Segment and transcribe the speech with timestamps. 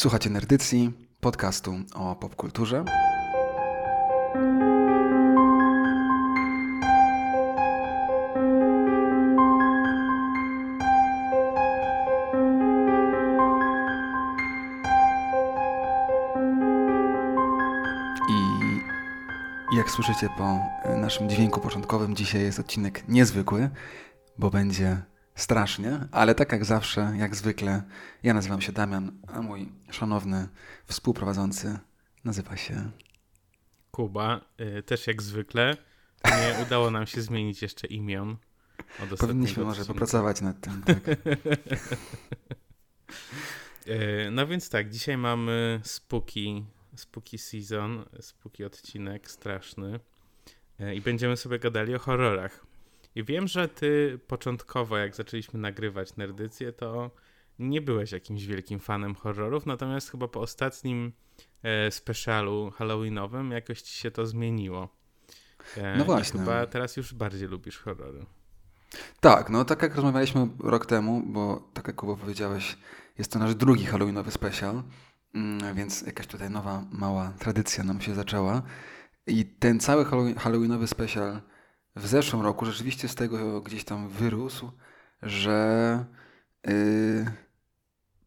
[0.00, 2.84] Słuchacie Nerdycji, podcastu o popkulturze.
[18.28, 20.58] I jak słyszycie po
[20.96, 23.70] naszym dźwięku początkowym, dzisiaj jest odcinek niezwykły,
[24.38, 25.02] bo będzie
[25.40, 27.82] strasznie, ale tak jak zawsze, jak zwykle,
[28.22, 30.48] ja nazywam się Damian, a mój szanowny
[30.86, 31.78] współprowadzący
[32.24, 32.90] nazywa się
[33.90, 34.40] Kuba.
[34.78, 35.76] Y, też jak zwykle.
[36.24, 38.36] Nie udało nam się zmienić jeszcze imion.
[39.18, 40.82] Powinniśmy może popracować nad tym.
[40.82, 40.98] Tak.
[43.86, 46.64] Y, no więc tak, dzisiaj mamy spooky,
[46.96, 50.00] spooky season, spooky odcinek straszny
[50.80, 52.66] y, i będziemy sobie gadali o horrorach.
[53.14, 57.10] I wiem, że ty początkowo, jak zaczęliśmy nagrywać nerdycję, to
[57.58, 61.12] nie byłeś jakimś wielkim fanem horrorów, natomiast chyba po ostatnim
[61.62, 64.88] e, specialu halloweenowym jakoś ci się to zmieniło.
[65.76, 66.40] E, no właśnie.
[66.40, 68.26] chyba teraz już bardziej lubisz horrory.
[69.20, 72.76] Tak, no tak jak rozmawialiśmy rok temu, bo tak jak Kuba powiedziałeś,
[73.18, 74.82] jest to nasz drugi halloweenowy special,
[75.34, 78.62] mm, więc jakaś tutaj nowa, mała tradycja nam się zaczęła.
[79.26, 80.04] I ten cały
[80.36, 81.40] halloweenowy special
[81.96, 84.70] w zeszłym roku rzeczywiście z tego gdzieś tam wyrósł,
[85.22, 86.04] że
[86.66, 87.26] yy,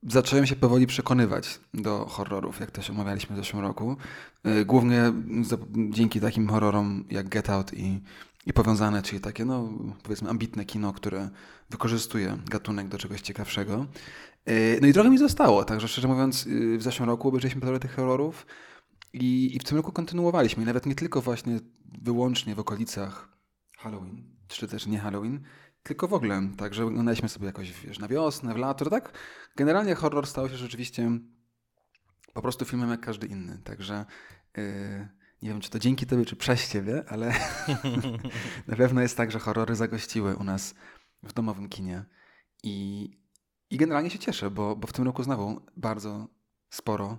[0.03, 3.97] zacząłem się powoli przekonywać do horrorów, jak się omawialiśmy w zeszłym roku.
[4.43, 5.57] Yy, głównie za,
[5.89, 8.01] dzięki takim horrorom jak Get Out i,
[8.45, 9.69] i powiązane, czyli takie, no
[10.03, 11.29] powiedzmy, ambitne kino, które
[11.69, 13.85] wykorzystuje gatunek do czegoś ciekawszego.
[14.45, 17.79] Yy, no i trochę mi zostało, także szczerze mówiąc, yy, w zeszłym roku obejrzeliśmy parę
[17.79, 18.45] tych horrorów
[19.13, 20.63] i, i w tym roku kontynuowaliśmy.
[20.63, 21.59] I nawet nie tylko właśnie
[22.01, 23.32] wyłącznie w okolicach
[23.83, 25.43] Halloween, czy też nie Halloween,
[25.83, 29.13] tylko w ogóle, tak, że oglądaliśmy sobie jakoś wiesz, na wiosnę, w lato, tak?
[29.55, 31.11] Generalnie horror stał się rzeczywiście
[32.33, 34.05] po prostu filmem jak każdy inny, także
[34.57, 35.07] yy,
[35.41, 37.33] nie wiem, czy to dzięki tobie, czy przez ciebie, ale
[38.67, 40.75] na pewno jest tak, że horrory zagościły u nas
[41.23, 42.05] w domowym kinie
[42.63, 43.09] i,
[43.69, 46.27] i generalnie się cieszę, bo, bo w tym roku znowu bardzo
[46.69, 47.17] sporo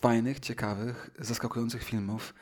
[0.00, 2.34] fajnych, ciekawych, zaskakujących filmów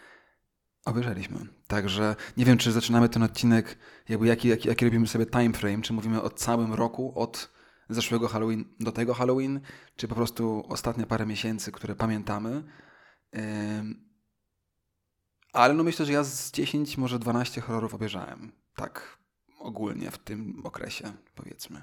[0.84, 1.38] Obejrzeliśmy.
[1.66, 5.82] Także nie wiem, czy zaczynamy ten odcinek, jakby jaki, jaki, jaki robimy sobie time frame,
[5.82, 7.50] czy mówimy o całym roku, od
[7.88, 9.60] zeszłego Halloween do tego Halloween,
[9.96, 12.62] czy po prostu ostatnie parę miesięcy, które pamiętamy.
[15.52, 18.52] Ale no myślę, że ja z 10, może 12 horrorów obejrzałem.
[18.74, 19.18] Tak
[19.58, 21.82] ogólnie w tym okresie, powiedzmy.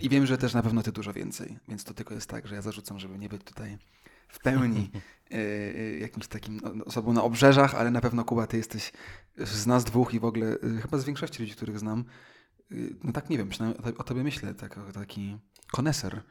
[0.00, 2.54] I wiem, że też na pewno ty dużo więcej, więc to tylko jest tak, że
[2.54, 3.78] ja zarzucam, żeby nie być tutaj
[4.32, 4.90] w pełni
[5.30, 8.92] e, e, jakimś takim no, osobą na obrzeżach, ale na pewno Kuba, ty jesteś
[9.36, 12.04] z nas dwóch i w ogóle e, chyba z większości ludzi, których znam,
[13.04, 15.38] no tak nie wiem, przynajmniej o tobie myślę, tak, taki
[15.72, 16.22] koneser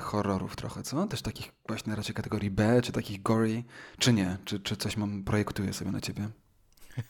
[0.00, 1.06] horrorów trochę, co?
[1.06, 3.64] Też takich właśnie raczej kategorii B, czy takich gory,
[3.98, 4.38] czy nie?
[4.44, 6.28] Czy, czy coś mam, projektuję sobie na ciebie?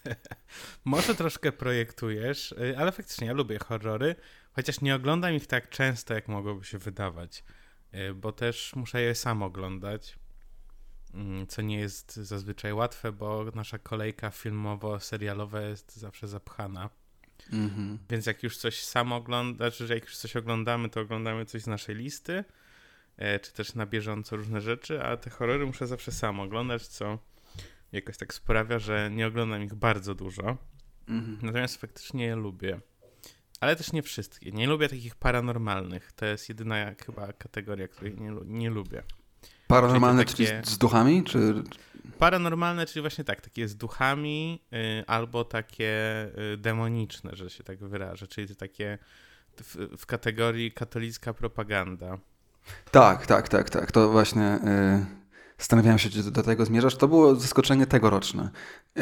[0.84, 4.16] Może troszkę projektujesz, ale faktycznie ja lubię horrory,
[4.52, 7.44] chociaż nie oglądam ich tak często, jak mogłoby się wydawać.
[7.94, 10.18] Y, bo też muszę je sam oglądać,
[11.14, 16.90] mm, co nie jest zazwyczaj łatwe, bo nasza kolejka filmowo-serialowa jest zawsze zapchana.
[17.52, 17.96] Mm-hmm.
[18.10, 21.66] Więc jak już coś sam oglądasz, że jak już coś oglądamy, to oglądamy coś z
[21.66, 22.44] naszej listy,
[23.16, 27.18] e, czy też na bieżąco różne rzeczy, a te horrory muszę zawsze sam oglądać, co
[27.92, 30.42] jakoś tak sprawia, że nie oglądam ich bardzo dużo.
[31.08, 31.42] Mm-hmm.
[31.42, 32.80] Natomiast faktycznie je lubię.
[33.60, 34.52] Ale też nie wszystkie.
[34.52, 36.12] Nie lubię takich paranormalnych.
[36.12, 36.76] To jest jedyna
[37.06, 39.02] chyba kategoria, której nie, nie lubię.
[39.66, 40.62] Paranormalne, czyli, takie...
[40.62, 41.24] czyli z duchami?
[41.24, 41.54] Czy...
[42.18, 47.78] Paranormalne, czyli właśnie tak, takie z duchami, y, albo takie y, demoniczne, że się tak
[47.78, 48.98] wyrażę, czyli takie
[49.62, 52.18] w, w, kategorii katolicka propaganda.
[52.90, 53.92] Tak, tak, tak, tak.
[53.92, 55.06] To właśnie y,
[55.58, 56.96] zastanawiałem się, czy do tego zmierzasz.
[56.96, 58.50] To było zaskoczenie tegoroczne.
[58.98, 59.00] Y,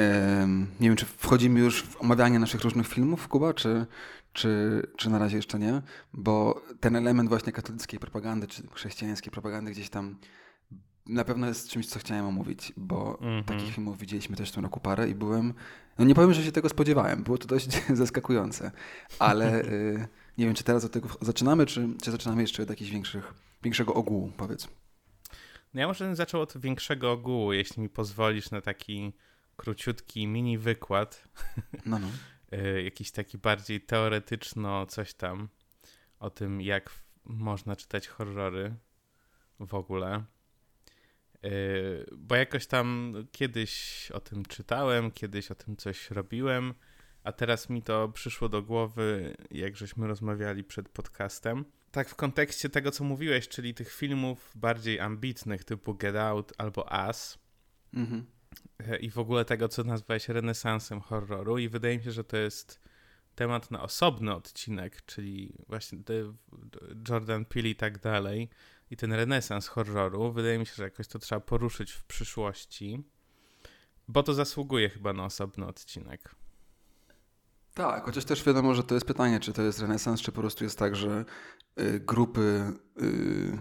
[0.81, 3.87] nie wiem, czy wchodzimy już w omawianie naszych różnych filmów, Kuba, czy,
[4.33, 9.71] czy, czy na razie jeszcze nie, bo ten element właśnie katolickiej propagandy, czy chrześcijańskiej propagandy
[9.71, 10.19] gdzieś tam
[11.09, 13.45] na pewno jest czymś, co chciałem omówić, bo mm -hmm.
[13.45, 15.55] takich filmów widzieliśmy też w tym roku parę i byłem,
[15.99, 18.71] no nie powiem, że się tego spodziewałem, było to dość zaskakujące,
[19.19, 20.09] ale y,
[20.39, 23.95] nie wiem, czy teraz od tego zaczynamy, czy, czy zaczynamy jeszcze od jakichś większych, większego
[23.95, 24.69] ogółu, powiedz.
[25.75, 29.13] No ja może bym zaczął od większego ogółu, jeśli mi pozwolisz na taki
[29.57, 31.29] króciutki mini wykład.
[31.87, 32.09] No, no.
[32.55, 35.49] Y, jakiś taki bardziej teoretyczno coś tam
[36.19, 36.91] o tym, jak
[37.25, 38.75] można czytać horrory
[39.61, 40.25] w ogóle.
[41.45, 46.75] Y, bo jakoś tam kiedyś o tym czytałem, kiedyś o tym coś robiłem,
[47.25, 51.65] a teraz mi to przyszło do głowy, jak żeśmy rozmawiali przed podcastem.
[51.91, 56.89] tak w kontekście tego, co mówiłeś, czyli tych filmów bardziej ambitnych, typu Get Out albo
[57.09, 57.39] Us,
[57.95, 58.27] mhm.
[58.79, 62.37] E, i w ogóle tego, co nazwałeś renesansem horroru, i wydaje mi się, że to
[62.37, 62.81] jest
[63.35, 65.99] temat na osobny odcinek, czyli właśnie
[67.09, 68.49] Jordan Peele i tak dalej,
[68.91, 70.33] i ten renesans horroru.
[70.33, 73.03] Wydaje mi się, że jakoś to trzeba poruszyć w przyszłości,
[74.09, 76.35] bo to zasługuje chyba na osobny odcinek.
[77.75, 80.65] Tak, chociaż też wiadomo, że to jest pytanie, czy to jest renesans, czy po prostu
[80.65, 81.25] jest tak, że
[81.81, 82.73] y, grupy,
[83.03, 83.59] y,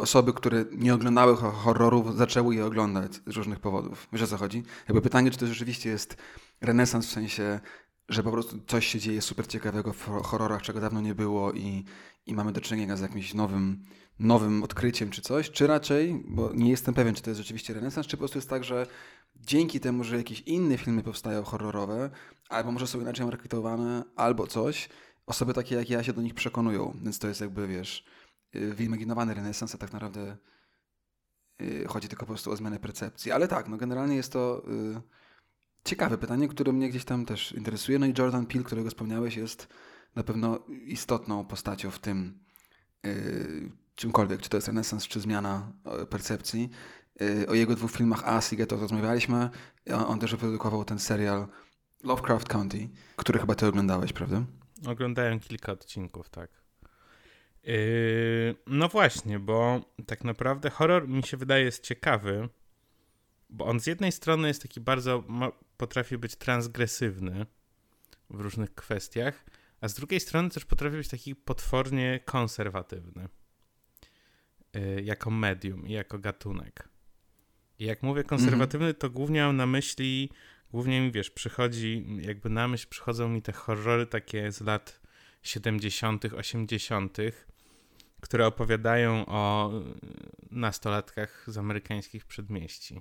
[0.00, 4.08] osoby, które nie oglądały horrorów, zaczęły je oglądać z różnych powodów.
[4.12, 4.62] Wiesz o co chodzi?
[4.88, 6.16] Jakby pytanie, czy to rzeczywiście jest
[6.60, 7.60] renesans w sensie,
[8.08, 11.84] że po prostu coś się dzieje super ciekawego w horrorach, czego dawno nie było i,
[12.26, 13.82] i mamy do czynienia z jakimś nowym,
[14.18, 18.06] nowym odkryciem czy coś, czy raczej, bo nie jestem pewien, czy to jest rzeczywiście renesans,
[18.06, 18.86] czy po prostu jest tak, że
[19.36, 22.10] dzięki temu, że jakieś inne filmy powstają horrorowe,
[22.48, 24.88] albo może są inaczej marketowane, albo coś,
[25.26, 26.96] osoby takie jak ja się do nich przekonują.
[27.02, 28.04] Więc to jest jakby, wiesz,
[28.52, 30.36] wyimaginowany renesans, a tak naprawdę
[31.62, 33.32] y, chodzi tylko po prostu o zmianę percepcji.
[33.32, 34.62] Ale tak, no generalnie jest to
[34.96, 35.00] y,
[35.84, 37.98] ciekawe pytanie, które mnie gdzieś tam też interesuje.
[37.98, 39.68] No i Jordan Peele, którego wspomniałeś, jest
[40.14, 42.38] na pewno istotną postacią w tym
[43.94, 45.72] czymkolwiek, czy to jest renesans, czy zmiana
[46.10, 46.70] percepcji.
[47.22, 49.50] Y, o jego dwóch filmach As i Ghetto rozmawialiśmy.
[50.06, 51.48] On też wyprodukował ten serial
[52.02, 54.42] Lovecraft County, który chyba ty oglądałeś, prawda?
[54.86, 56.50] Oglądałem kilka odcinków, tak.
[57.64, 62.48] Yy, no właśnie, bo tak naprawdę horror mi się wydaje jest ciekawy,
[63.50, 65.24] bo on z jednej strony jest taki bardzo,
[65.76, 67.46] potrafi być transgresywny
[68.30, 69.44] w różnych kwestiach,
[69.80, 73.28] a z drugiej strony też potrafi być taki potwornie konserwatywny
[74.74, 76.88] yy, jako medium i jako gatunek.
[77.78, 80.30] I jak mówię konserwatywny, to głównie mam na myśli,
[80.70, 85.00] głównie mi wiesz, przychodzi, jakby na myśl przychodzą mi te horrory takie z lat
[85.48, 87.16] 70., 80.,
[88.20, 89.72] które opowiadają o
[90.50, 93.00] nastolatkach z amerykańskich przedmieści.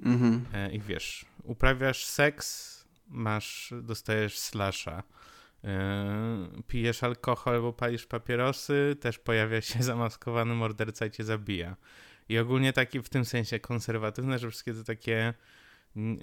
[0.00, 0.44] Mhm.
[0.52, 5.02] E, I wiesz, uprawiasz seks, masz, dostajesz slasha.
[5.62, 11.76] Yy, pijesz alkohol albo palisz papierosy, też pojawia się zamaskowany morderca i cię zabija.
[12.28, 15.34] I ogólnie taki w tym sensie konserwatywne, że wszystkie te takie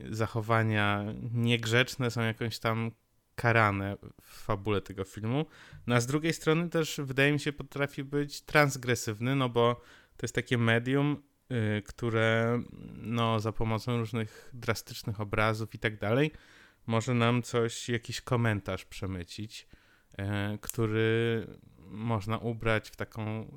[0.09, 2.91] zachowania niegrzeczne są jakąś tam
[3.37, 5.45] karane w fabule tego filmu.
[5.87, 9.75] No a z drugiej strony też wydaje mi się potrafi być transgresywny, no bo
[10.17, 12.61] to jest takie medium, yy, które
[12.93, 16.31] no za pomocą różnych drastycznych obrazów i tak dalej
[16.87, 19.67] może nam coś, jakiś komentarz przemycić,
[20.17, 20.25] yy,
[20.61, 21.47] który
[21.79, 23.51] można ubrać w taką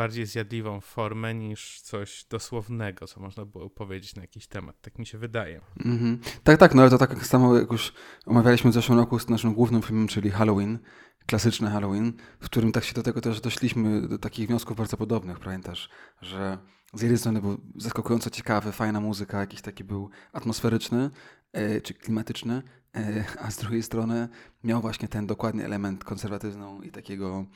[0.00, 4.80] bardziej zjadliwą formę niż coś dosłownego, co można było powiedzieć na jakiś temat.
[4.80, 5.60] Tak mi się wydaje.
[5.80, 6.18] Mm-hmm.
[6.42, 7.92] Tak, tak, no ale to tak samo jak już
[8.26, 10.78] omawialiśmy w zeszłym roku z naszym głównym filmem, czyli Halloween,
[11.26, 15.38] klasyczny Halloween, w którym tak się do tego też doszliśmy, do takich wniosków bardzo podobnych,
[15.38, 15.88] pamiętasz,
[16.20, 16.58] że
[16.94, 21.10] z jednej strony był zaskakująco ciekawy, fajna muzyka, jakiś taki był atmosferyczny,
[21.52, 22.62] e, czy klimatyczny,
[22.96, 24.28] e, a z drugiej strony
[24.64, 27.46] miał właśnie ten dokładny element konserwatywną i takiego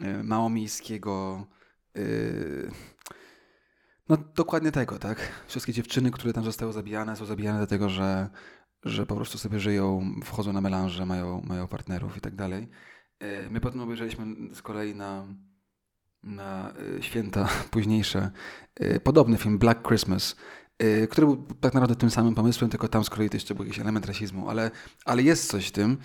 [0.00, 1.46] e, małomiejskiego
[1.94, 2.70] Yy,
[4.08, 5.18] no dokładnie tego, tak?
[5.46, 8.28] Wszystkie dziewczyny, które tam zostały zabijane, są zabijane dlatego, że,
[8.84, 12.68] że po prostu sobie żyją, wchodzą na melanże, mają, mają partnerów i tak dalej.
[13.20, 15.26] Yy, my potem obejrzeliśmy z kolei na,
[16.22, 18.30] na yy, święta późniejsze
[19.04, 20.36] podobny film Black Christmas,
[21.10, 23.80] który był tak naprawdę tym samym pomysłem, tylko tam z kolei to jeszcze był jakiś
[23.80, 24.70] element rasizmu, ale,
[25.04, 25.98] ale jest coś w tym.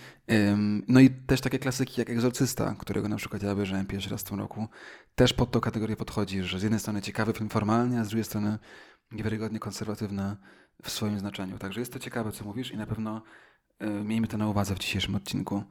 [0.88, 4.24] No i też takie klasyki jak Egzorcysta, którego na przykład ja obejrzałem pierwszy raz w
[4.24, 4.68] tym roku,
[5.16, 8.24] też pod tą kategorię podchodzi, że z jednej strony ciekawy film formalnie, a z drugiej
[8.26, 8.60] strony
[9.12, 10.36] niewiarygodnie konserwatywny
[10.84, 11.58] w swoim znaczeniu.
[11.58, 13.22] Także jest to ciekawe, co mówisz i na pewno
[13.84, 15.64] y, miejmy to na uwadze w dzisiejszym odcinku.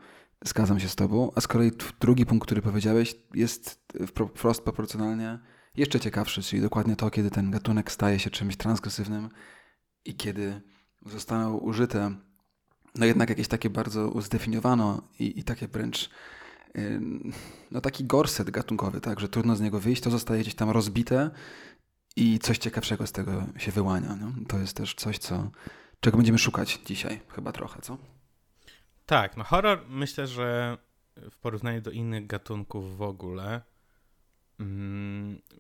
[0.44, 1.30] Zgadzam się z tobą.
[1.34, 1.70] A z kolei
[2.00, 5.38] drugi punkt, który powiedziałeś, jest wprost proporcjonalnie
[5.76, 9.28] jeszcze ciekawszy, czyli dokładnie to, kiedy ten gatunek staje się czymś transgresywnym
[10.04, 10.60] i kiedy
[11.06, 12.14] zostaną użyte
[12.94, 16.10] no jednak jakieś takie bardzo zdefiniowano i, i takie wręcz
[17.70, 21.30] no taki gorset gatunkowy, tak, że trudno z niego wyjść, to zostaje gdzieś tam rozbite
[22.16, 24.16] i coś ciekawszego z tego się wyłania.
[24.16, 24.32] No?
[24.48, 25.50] To jest też coś, co,
[26.00, 27.98] czego będziemy szukać dzisiaj chyba trochę, co?
[29.06, 30.78] Tak, no horror myślę, że
[31.30, 33.62] w porównaniu do innych gatunków w ogóle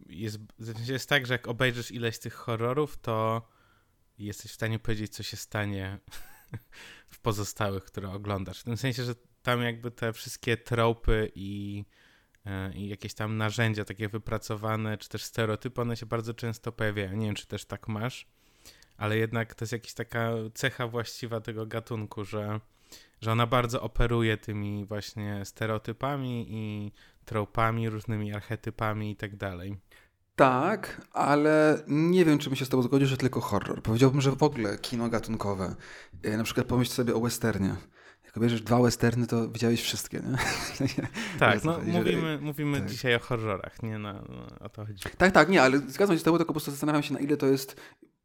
[0.08, 0.38] jest,
[0.86, 3.48] jest tak, że jak obejrzysz ileś tych horrorów, to
[4.18, 5.98] jesteś w stanie powiedzieć, co się stanie
[7.10, 8.60] w pozostałych, które oglądasz.
[8.60, 11.84] W tym sensie, że tam jakby te wszystkie tropy i,
[12.46, 17.16] e, i jakieś tam narzędzia takie wypracowane, czy też stereotypy, one się bardzo często pojawiają.
[17.16, 18.26] Nie wiem, czy też tak masz,
[18.96, 22.60] ale jednak to jest jakaś taka cecha właściwa tego gatunku, że
[23.20, 26.92] że ona bardzo operuje tymi właśnie stereotypami i
[27.24, 29.76] tropami, różnymi archetypami i tak dalej.
[30.36, 33.82] Tak, ale nie wiem, czy bym się z tobą zgodził, że tylko horror.
[33.82, 35.74] Powiedziałbym, że w ogóle kino gatunkowe.
[36.22, 37.76] E, na przykład pomyśl sobie o westernie.
[38.24, 40.38] Jak obejrzysz dwa westerny, to widziałeś wszystkie, nie?
[41.38, 42.90] tak, no mówimy, mówimy tak.
[42.90, 43.98] dzisiaj o horrorach, nie?
[43.98, 44.24] No,
[44.60, 45.04] o to chodzi.
[45.18, 47.36] Tak, tak, nie, ale zgadzam się z tobą, tylko po prostu zastanawiam się, na ile
[47.36, 47.76] to jest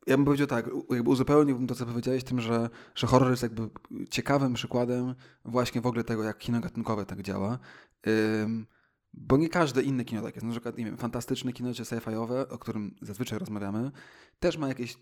[0.07, 3.69] ja bym powiedział tak, jakby uzupełniłbym to, co powiedziałeś, tym, że, że horror jest jakby
[4.09, 5.15] ciekawym przykładem
[5.45, 7.59] właśnie w ogóle tego, jak kino gatunkowe tak działa.
[8.07, 8.67] Ym,
[9.13, 10.45] bo nie każde inne kino tak jest.
[10.45, 13.91] Na przykład, nie wiem, fantastyczne kino czy sci-fiowe, o którym zazwyczaj rozmawiamy,
[14.39, 14.97] też ma jakieś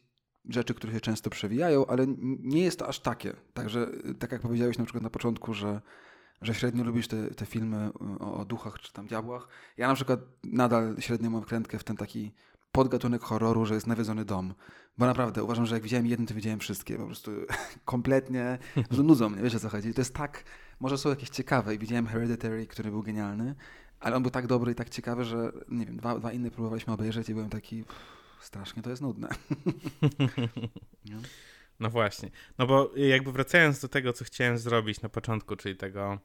[0.49, 2.05] rzeczy, które się często przewijają, ale
[2.39, 3.33] nie jest to aż takie.
[3.53, 3.87] Także,
[4.19, 5.81] tak jak powiedziałeś na przykład na początku, że,
[6.41, 9.47] że średnio lubisz te, te filmy o, o duchach czy tam diabłach.
[9.77, 12.33] Ja na przykład nadal średnio mam wkrętkę w ten taki
[12.71, 14.53] podgatunek horroru, że jest nawiedzony dom.
[14.97, 16.97] Bo naprawdę uważam, że jak widziałem jeden, to widziałem wszystkie.
[16.97, 17.31] Po prostu
[17.85, 18.57] kompletnie
[18.91, 19.93] nudzą mnie, wiesz o co chodzi.
[19.93, 20.43] To jest tak,
[20.79, 23.55] może są jakieś ciekawe i widziałem Hereditary, który był genialny,
[23.99, 26.93] ale on był tak dobry i tak ciekawy, że nie wiem, dwa, dwa inne próbowaliśmy
[26.93, 27.83] obejrzeć i byłem taki
[28.41, 29.29] strasznie to jest nudne.
[31.79, 32.31] no właśnie.
[32.57, 36.19] No bo jakby wracając do tego, co chciałem zrobić na początku, czyli tego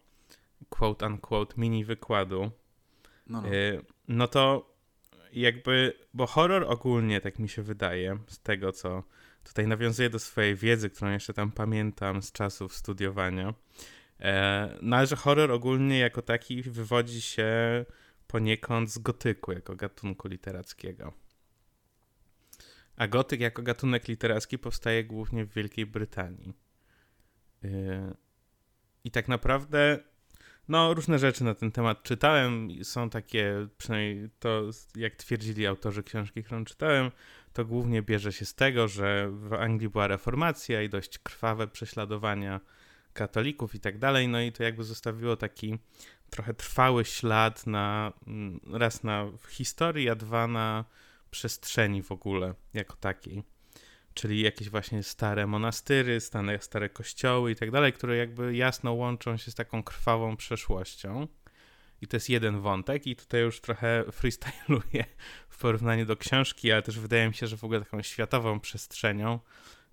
[0.68, 2.50] quote unquote mini wykładu,
[3.26, 3.48] no, no.
[3.48, 4.72] Y, no to
[5.32, 9.02] jakby, bo horror ogólnie, tak mi się wydaje, z tego co
[9.44, 13.54] tutaj nawiązuję do swojej wiedzy, którą jeszcze tam pamiętam z czasów studiowania,
[14.82, 17.84] no ale że horror ogólnie jako taki wywodzi się
[18.26, 21.12] poniekąd z gotyku jako gatunku literackiego.
[22.96, 26.54] A gotyk jako gatunek literacki powstaje głównie w Wielkiej Brytanii.
[27.64, 28.14] E,
[29.04, 29.98] I tak naprawdę
[30.68, 32.68] no, różne rzeczy na ten temat czytałem.
[32.82, 37.10] Są takie, przynajmniej to, jak twierdzili autorzy książki, którą czytałem,
[37.52, 42.60] to głównie bierze się z tego, że w Anglii była reformacja i dość krwawe prześladowania
[43.12, 44.28] katolików i tak dalej.
[44.28, 45.78] No i to jakby zostawiło taki
[46.30, 50.84] trochę trwały ślad na mm, raz na historii, a dwa na
[51.30, 53.42] przestrzeni w ogóle jako takiej
[54.14, 59.36] czyli jakieś właśnie stare monastyry, stare, stare kościoły i tak dalej, które jakby jasno łączą
[59.36, 61.28] się z taką krwawą przeszłością.
[62.00, 65.04] I to jest jeden wątek, i tutaj już trochę freestyluję
[65.48, 69.40] w porównaniu do książki, ale też wydaje mi się, że w ogóle taką światową przestrzenią.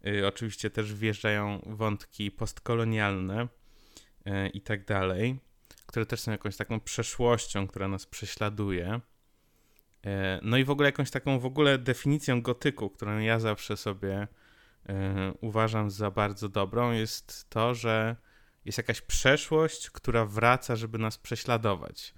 [0.08, 3.48] Y, oczywiście też wjeżdżają wątki postkolonialne
[4.28, 5.40] y, i tak dalej,
[5.86, 9.02] które też są jakąś taką przeszłością, która nas prześladuje.
[10.06, 14.28] E, no i w ogóle jakąś taką w ogóle definicją gotyku, którą ja zawsze sobie
[15.42, 18.16] uważam za bardzo dobrą, jest to, że
[18.66, 22.14] jest jakaś przeszłość, która wraca, żeby nas prześladować.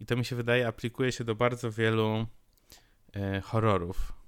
[0.00, 2.26] I to mi się wydaje, aplikuje się do bardzo wielu
[3.42, 4.19] horrorów.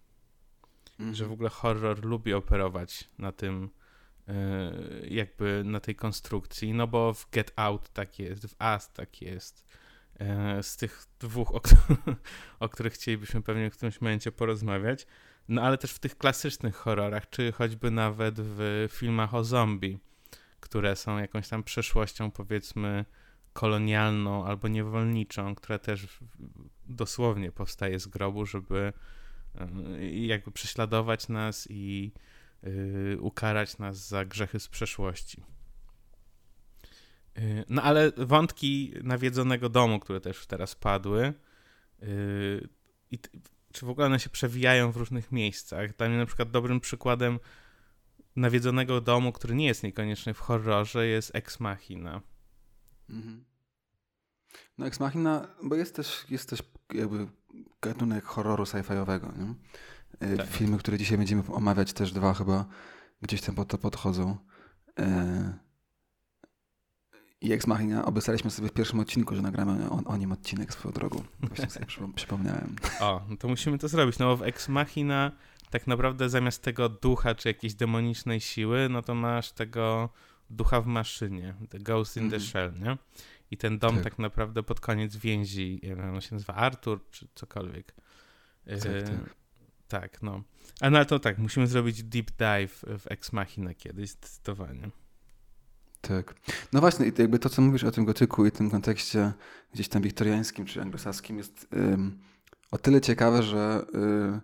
[1.03, 1.15] Mhm.
[1.15, 3.71] Że w ogóle horror lubi operować na tym,
[5.09, 6.75] jakby na tej konstrukcji.
[6.75, 9.67] No bo w Get Out tak jest, w Us tak jest
[10.23, 11.61] E, z tych dwóch, o,
[12.61, 15.07] o, których chcielibyśmy pewnie w którymś momencie porozmawiać.
[15.49, 19.99] No ale też w tych klasycznych horrorach, czy choćby nawet w filmach o zombie,
[20.61, 23.05] które są jakąś tam przeszłością, powiedzmy,
[23.53, 26.19] kolonialną albo niewolniczą, która też
[26.87, 28.93] dosłownie powstaje z grobu, żeby
[29.55, 32.13] e, jakby prześladować nas i
[32.65, 35.45] y, ukarać nas za grzechy z przeszłości.
[37.39, 41.35] Y, no ale wątki nawiedzonego domu, które też teraz padły,
[42.03, 42.69] y,
[43.11, 43.19] i
[43.73, 45.97] czy w ogóle one się przewijają w różnych miejscach.
[45.97, 47.39] Dla mnie na przykład dobrym przykładem
[48.37, 52.23] nawiedzonego domu, który nie jest niekoniecznie w horrorze, jest Ex Machina.
[53.11, 53.45] Mhm.
[54.79, 56.63] No Ex Machina, bo jest też, jest też
[56.95, 57.27] jakby
[57.83, 59.55] gatunek horroru sci-fiowego, nie?
[60.29, 60.47] Y, tak.
[60.47, 62.67] Filmy, które dzisiaj będziemy omawiać, też dwa chyba
[63.23, 64.37] gdzieś tam pod to podchodzą.
[67.41, 70.93] I Ex Machina obiecaliśmy sobie w pierwszym odcinku, że nagramy o, o nim odcinek swoją
[70.93, 71.23] drogą.
[71.41, 72.77] Właśnie sobie przypomniałem.
[73.01, 75.33] O, no to musimy to zrobić, no bo w Ex Machina
[75.71, 80.09] tak naprawdę zamiast tego ducha czy jakiejś demonicznej siły, no to masz tego
[80.51, 82.31] ducha w maszynie, the ghost in mm.
[82.31, 82.51] the mhm.
[82.51, 82.99] shell, nie?
[83.53, 84.05] I ten dom tak.
[84.05, 84.19] tak.
[84.19, 85.81] naprawdę pod koniec więzi,
[86.15, 87.95] on się nazywa Artur czy cokolwiek.
[88.65, 89.35] Tak, e, tak.
[89.89, 90.43] tak no.
[90.81, 94.91] A no to tak, musimy zrobić deep dive w Ex Machina kiedyś, zdecydowanie.
[96.01, 96.35] Tak.
[96.73, 99.33] No właśnie, jakby to, co mówisz o tym gotyku i tym kontekście
[99.75, 102.19] gdzieś tam wiktoriańskim czy anglosaskim jest um,
[102.71, 104.41] o tyle ciekawe, że um,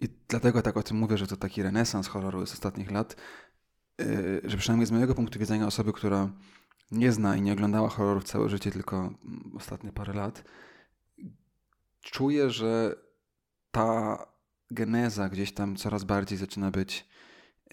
[0.00, 3.16] i dlatego tak o tym mówię, że to taki renesans horroru z ostatnich lat,
[3.98, 4.08] um,
[4.44, 6.30] że przynajmniej z mojego punktu widzenia osoby, która
[6.90, 10.44] nie zna i nie oglądała horrorów całe życie, tylko mm, ostatnie parę lat,
[12.00, 12.96] czuje, że
[13.70, 14.18] ta
[14.70, 17.08] geneza gdzieś tam coraz bardziej zaczyna być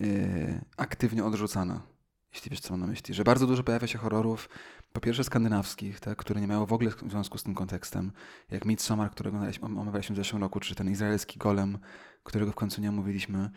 [0.02, 1.94] y, aktywnie odrzucana
[2.34, 3.14] jeśli wiesz, co mam na myśli.
[3.14, 4.50] Że bardzo dużo pojawia się horrorów,
[4.94, 8.12] po pierwsze skandynawskich, tak, które nie miały w ogóle w związku z tym kontekstem,
[8.52, 11.78] jak Midsommar, którego omawialiśmy w zeszłym roku, czy ten izraelski golem,
[12.24, 13.50] którego w końcu nie omówiliśmy.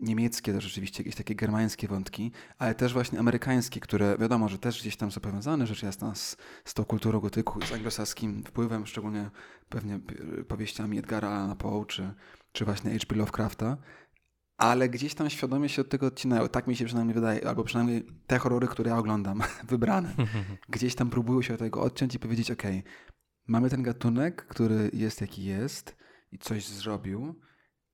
[0.00, 4.80] Niemieckie też rzeczywiście jakieś takie germańskie wątki, ale też właśnie amerykańskie, które wiadomo, że też
[4.80, 9.30] gdzieś tam są powiązane rzecz jasna z, z tą kulturą gotyku, z anglosaskim wpływem, szczególnie
[9.68, 10.00] pewnie
[10.48, 12.14] powieściami Edgara Allana Poe, czy,
[12.52, 13.14] czy właśnie H.P.
[13.14, 13.76] Lovecrafta,
[14.56, 16.48] ale gdzieś tam świadomie się od tego odcinają.
[16.48, 20.14] Tak mi się przynajmniej wydaje, albo przynajmniej te horrory, które ja oglądam, wybrane,
[20.68, 22.62] gdzieś tam próbują się od tego odciąć i powiedzieć, ok,
[23.46, 25.96] mamy ten gatunek, który jest jaki jest
[26.32, 27.40] i coś zrobił,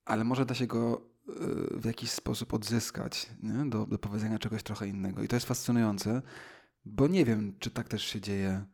[0.04, 1.09] ale może da się go
[1.70, 3.70] w jakiś sposób odzyskać nie?
[3.70, 5.22] Do, do powiedzenia czegoś trochę innego.
[5.22, 6.22] I to jest fascynujące,
[6.84, 8.64] bo nie wiem, czy tak też się dzieje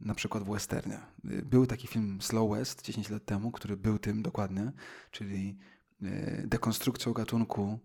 [0.00, 1.00] na przykład w westernie.
[1.24, 4.72] Był taki film Slow West 10 lat temu, który był tym dokładnie,
[5.10, 5.58] czyli
[6.02, 7.78] E, dekonstrukcją gatunku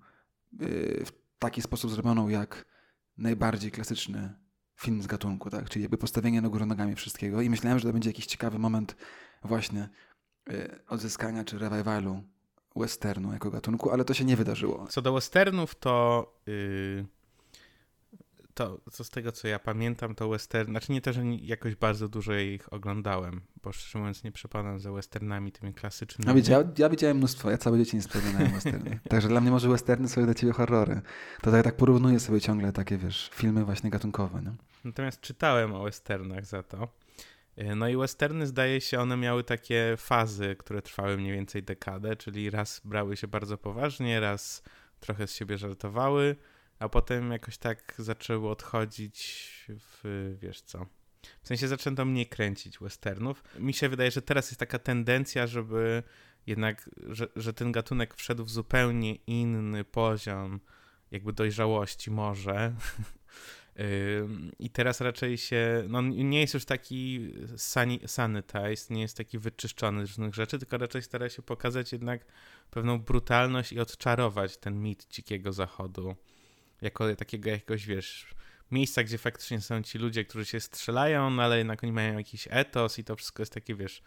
[1.05, 2.65] w taki sposób zrobioną jak
[3.17, 4.33] najbardziej klasyczny
[4.75, 5.69] film z gatunku, tak?
[5.69, 8.95] Czyli jakby postawienie na górę nogami wszystkiego i myślałem, że to będzie jakiś ciekawy moment
[9.43, 9.89] właśnie
[10.87, 12.23] odzyskania czy revivalu
[12.75, 14.87] westernu jako gatunku, ale to się nie wydarzyło.
[14.87, 17.05] Co do westernów, to yy,
[18.53, 22.09] to, co z tego, co ja pamiętam, to western, znaczy nie to, że jakoś bardzo
[22.09, 26.27] dużo ich oglądałem, bo szczerze mówiąc nie przepadam za westernami tymi klasycznymi.
[26.27, 28.99] Ja, widziałem, ja widziałem mnóstwo, ja całe dzieciństwo oglądałem westerny.
[29.09, 31.01] Także dla mnie może westerny są dla ciebie horrory.
[31.41, 34.41] To tak, tak porównuję sobie ciągle takie, wiesz, filmy właśnie gatunkowe.
[34.83, 36.87] Natomiast czytałem o westernach za to.
[37.55, 42.15] E, no i westerny, zdaje się, one miały takie fazy, które trwały mniej więcej dekadę,
[42.15, 44.63] czyli raz brały się bardzo poważnie, raz
[44.99, 46.35] trochę z siebie żartowały,
[46.79, 50.85] a potem jakoś tak zaczęło odchodzić w, wiesz co,
[51.41, 53.43] w sensie zaczęto mniej kręcić westernów.
[53.59, 56.03] Mi się wydaje, że teraz jest taka tendencja, żeby
[56.47, 60.59] jednak, że, że ten gatunek wszedł w zupełnie inny poziom
[61.11, 62.73] jakby dojrzałości może.
[64.59, 70.05] I teraz raczej się, no nie jest już taki sani, sanitized, nie jest taki wyczyszczony
[70.05, 72.25] z różnych rzeczy, tylko raczej stara się pokazać jednak
[72.71, 76.15] pewną brutalność i odczarować ten mit dzikiego zachodu
[76.81, 78.27] jako takiego jakiegoś, wiesz,
[78.71, 82.47] miejsca, gdzie faktycznie są ci ludzie, którzy się strzelają, no ale jednak oni mają jakiś
[82.51, 84.03] etos i to wszystko jest takie, wiesz,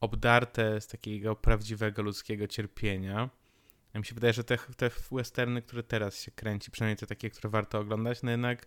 [0.00, 3.30] obdarte z takiego prawdziwego ludzkiego cierpienia.
[3.94, 7.30] Ja mi się wydaje, że te, te westerny, które teraz się kręci, przynajmniej te takie,
[7.30, 8.66] które warto oglądać, no jednak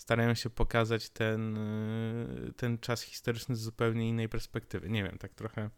[0.00, 4.90] starają się pokazać ten, y, ten czas historyczny z zupełnie innej perspektywy.
[4.90, 5.70] Nie wiem, tak trochę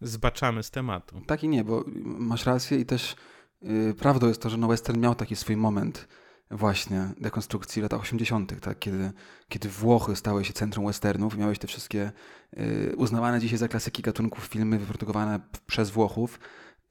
[0.00, 1.20] zbaczamy z tematu.
[1.26, 3.16] Tak i nie, bo masz rację i też
[3.62, 6.08] yy, prawdą jest to, że no western miał taki swój moment
[6.50, 8.78] właśnie dekonstrukcji w latach 80., tak?
[8.78, 9.12] kiedy,
[9.48, 12.12] kiedy Włochy stały się centrum westernów miałeś te wszystkie
[12.58, 16.40] y, uznawane dzisiaj za klasyki gatunków filmy wyprodukowane przez Włochów.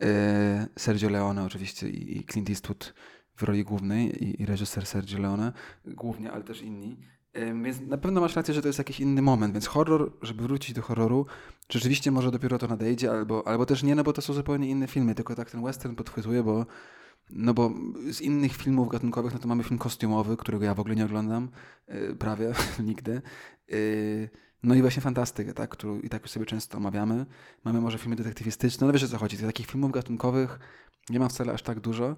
[0.03, 0.07] Y,
[0.79, 2.93] Sergio Leone oczywiście i Clint Eastwood
[3.37, 5.53] w roli głównej i, i reżyser Sergio Leone
[5.85, 6.97] głównie, ale też inni.
[7.63, 10.75] Więc na pewno masz rację, że to jest jakiś inny moment, więc horror, żeby wrócić
[10.75, 11.25] do horroru,
[11.69, 14.87] rzeczywiście może dopiero to nadejdzie, albo, albo też nie, no bo to są zupełnie inne
[14.87, 16.65] filmy, tylko tak ten western podchwytuje, bo
[17.29, 17.71] no bo
[18.11, 21.49] z innych filmów gatunkowych, no to mamy film kostiumowy, którego ja w ogóle nie oglądam,
[21.87, 23.21] yy, prawie nigdy.
[23.67, 24.29] Yy,
[24.63, 27.25] no i właśnie fantastykę, tak, którą i tak już sobie często omawiamy.
[27.63, 29.37] Mamy może filmy detektywistyczne, no wiesz o co chodzi.
[29.37, 30.59] Takich filmów gatunkowych
[31.09, 32.15] nie ma wcale aż tak dużo,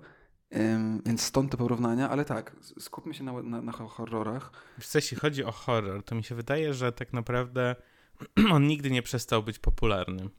[1.06, 4.52] więc stąd te porównania, ale tak, skupmy się na, na, na horrorach.
[4.78, 7.76] Wiesz jeśli chodzi o horror, to mi się wydaje, że tak naprawdę
[8.54, 10.30] on nigdy nie przestał być popularny.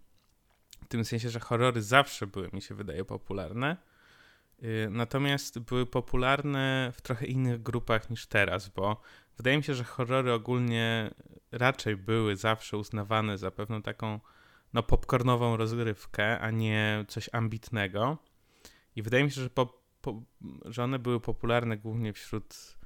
[0.84, 3.76] W tym sensie, że horrory zawsze były, mi się wydaje, popularne
[4.62, 9.00] Y, natomiast były popularne w trochę innych grupach niż teraz, bo
[9.36, 11.10] wydaje mi się, że horrory ogólnie
[11.52, 14.20] raczej były zawsze uznawane za pewną taką
[14.72, 18.18] no, popcornową rozgrywkę, a nie coś ambitnego.
[18.96, 20.22] I wydaje mi się, że, po, po,
[20.64, 22.78] że one były popularne głównie wśród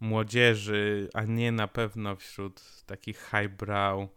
[0.00, 4.08] młodzieży, a nie na pewno wśród takich highbrow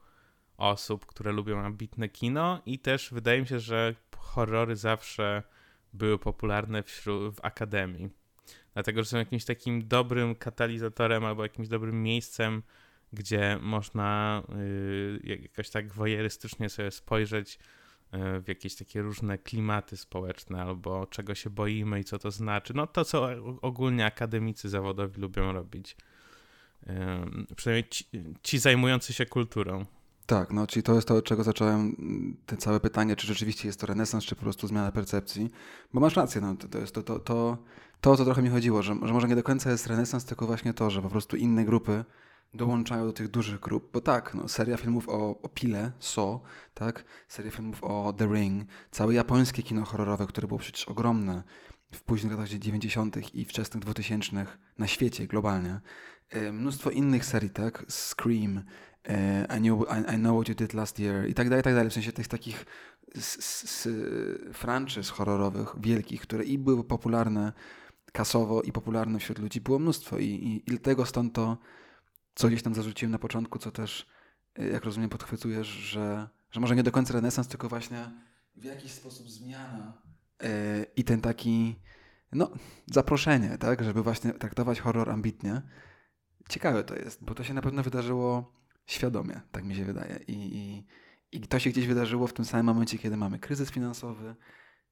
[0.58, 2.62] osób, które lubią ambitne kino.
[2.66, 5.44] I też wydaje mi się, że horrory zawsze
[5.94, 8.10] były popularne wśród, w akademii.
[8.74, 12.64] Dlatego, że są jakimś takim dobrym katalizatorem albo jakimś dobrym miejscem,
[13.14, 17.60] gdzie można y, jakoś tak wojerystycznie sobie spojrzeć
[18.14, 22.74] w jakieś takie różne klimaty społeczne albo czego się boimy i co to znaczy.
[22.74, 23.30] No to, co
[23.62, 25.98] ogólnie akademicy zawodowi lubią robić.
[26.84, 28.06] Y, przynajmniej ci,
[28.44, 29.86] ci zajmujący się kulturą.
[30.26, 33.68] Tak, no czyli to jest to, od czego zacząłem mm, te całe pytanie, czy rzeczywiście
[33.68, 35.50] jest to renesans, czy po prostu zmiana percepcji.
[35.94, 37.58] Bo masz rację, no to, to jest to, to, to,
[38.02, 40.48] to, o co trochę mi chodziło, że, że może nie do końca jest renesans, tylko
[40.48, 42.06] właśnie to, że po prostu inne grupy
[42.54, 46.42] dołączają do tych dużych grup, bo tak, no, seria filmów o, o Pile, So,
[46.74, 51.44] tak, seria filmów o The Ring, całe japońskie kino horrorowe, które było przecież ogromne,
[51.94, 53.36] w późnych latach 90.
[53.36, 54.46] i wczesnych 2000
[54.78, 55.80] na świecie, globalnie.
[56.30, 57.86] E, mnóstwo innych serii, tak?
[57.90, 58.64] Scream,
[59.08, 61.64] e, I, knew, I, I Know What You Did Last Year i tak dalej, i
[61.64, 61.90] tak dalej.
[61.90, 62.66] W sensie tych takich
[64.54, 67.54] franczyz horrorowych, wielkich, które i były popularne
[68.12, 71.58] kasowo i popularne wśród ludzi, było mnóstwo i, i, i dlatego stąd to,
[72.36, 74.08] co gdzieś tam zarzuciłem na początku, co też,
[74.56, 78.12] e, jak rozumiem, podchwytujesz, że, że może nie do końca renesans, tylko właśnie
[78.56, 80.02] w jakiś sposób zmiana
[80.42, 80.50] yy,
[80.96, 81.76] i ten taki,
[82.32, 82.52] no,
[82.92, 85.62] zaproszenie, tak, żeby właśnie traktować horror ambitnie.
[86.50, 88.54] Ciekawe to jest, bo to się na pewno wydarzyło
[88.86, 90.20] świadomie, tak mi się wydaje.
[90.28, 90.86] I, i,
[91.32, 94.36] i to się gdzieś wydarzyło w tym samym momencie, kiedy mamy kryzys finansowy,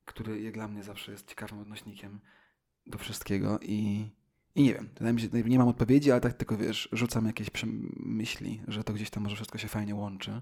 [0.05, 2.19] który jak dla mnie zawsze jest ciekawym odnośnikiem
[2.85, 4.09] do wszystkiego i,
[4.55, 7.49] i nie wiem, nie mam odpowiedzi, ale tak tylko wiesz, rzucam jakieś
[7.95, 10.41] myśli, że to gdzieś tam może wszystko się fajnie łączy.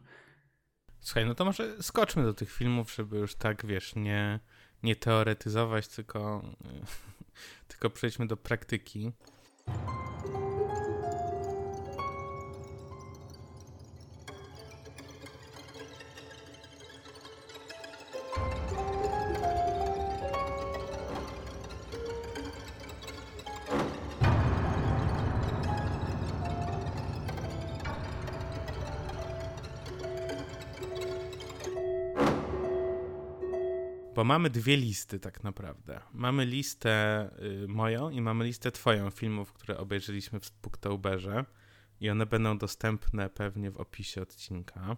[0.99, 4.39] Słuchaj, no to może skoczmy do tych filmów, żeby już tak, wiesz, nie,
[4.83, 6.43] nie teoretyzować, tylko,
[7.67, 9.11] tylko przejdźmy do praktyki.
[34.19, 35.99] Bo mamy dwie listy tak naprawdę.
[36.13, 37.29] Mamy listę
[37.63, 41.45] y, moją i mamy listę twoją filmów, które obejrzeliśmy w Spooktoberze
[42.01, 44.97] i one będą dostępne pewnie w opisie odcinka.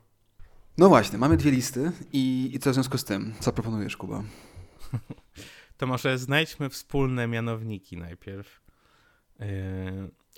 [0.78, 3.34] No właśnie, mamy dwie listy i, i co w związku z tym?
[3.40, 4.24] Co proponujesz, Kuba?
[5.78, 8.62] to może znajdźmy wspólne mianowniki najpierw.
[9.40, 9.46] Yy,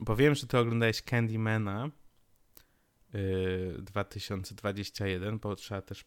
[0.01, 1.89] bo wiem, że ty oglądałeś Candymana
[3.13, 6.03] yy, 2021, bo trzeba też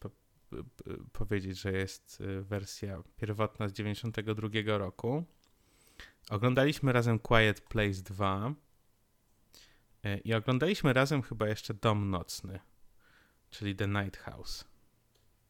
[1.13, 5.25] powiedzieć, że jest y, wersja pierwotna z 92 roku.
[6.31, 8.55] Oglądaliśmy razem Quiet Place 2
[10.07, 12.61] y, i oglądaliśmy razem chyba jeszcze Dom Nocny,
[13.51, 14.65] czyli The Night House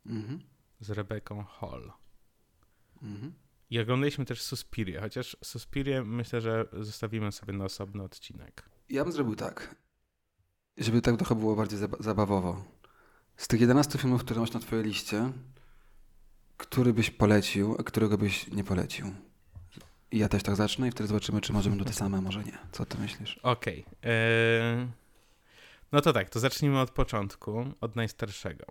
[0.07, 0.41] mhm.
[0.81, 1.93] z Rebeką Hall.
[3.03, 3.35] Mhm.
[3.71, 8.69] I oglądaliśmy też Suspiria, chociaż Suspirię myślę, że zostawimy sobie na osobny odcinek.
[8.89, 9.77] Ja bym zrobił tak,
[10.79, 12.65] żeby tak trochę było bardziej zabawowo.
[13.37, 15.33] Z tych 11 filmów, które masz na twojej liście,
[16.57, 19.15] który byś polecił, a którego byś nie polecił?
[20.11, 22.59] I ja też tak zacznę i wtedy zobaczymy, czy może będą te same, może nie.
[22.73, 23.39] Co ty myślisz?
[23.43, 23.85] Okej.
[23.85, 24.13] Okay.
[24.13, 24.87] Eee...
[25.93, 28.67] No to tak, to zacznijmy od początku, od najstarszego.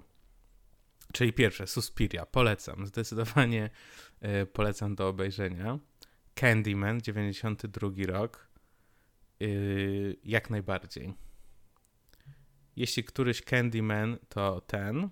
[1.14, 2.26] Czyli pierwsze, Suspiria.
[2.26, 2.86] Polecam.
[2.86, 3.70] Zdecydowanie
[4.22, 5.80] e, polecam do obejrzenia.
[6.36, 8.48] Candyman, 92 rok.
[9.42, 9.46] E,
[10.24, 11.14] jak najbardziej.
[12.76, 15.10] Jeśli któryś Candyman, to ten.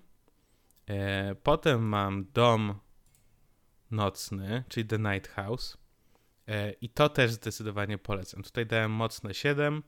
[0.86, 2.78] E, potem mam dom
[3.90, 5.78] nocny, czyli The Night House.
[6.48, 8.42] E, I to też zdecydowanie polecam.
[8.42, 9.82] Tutaj dałem mocne 7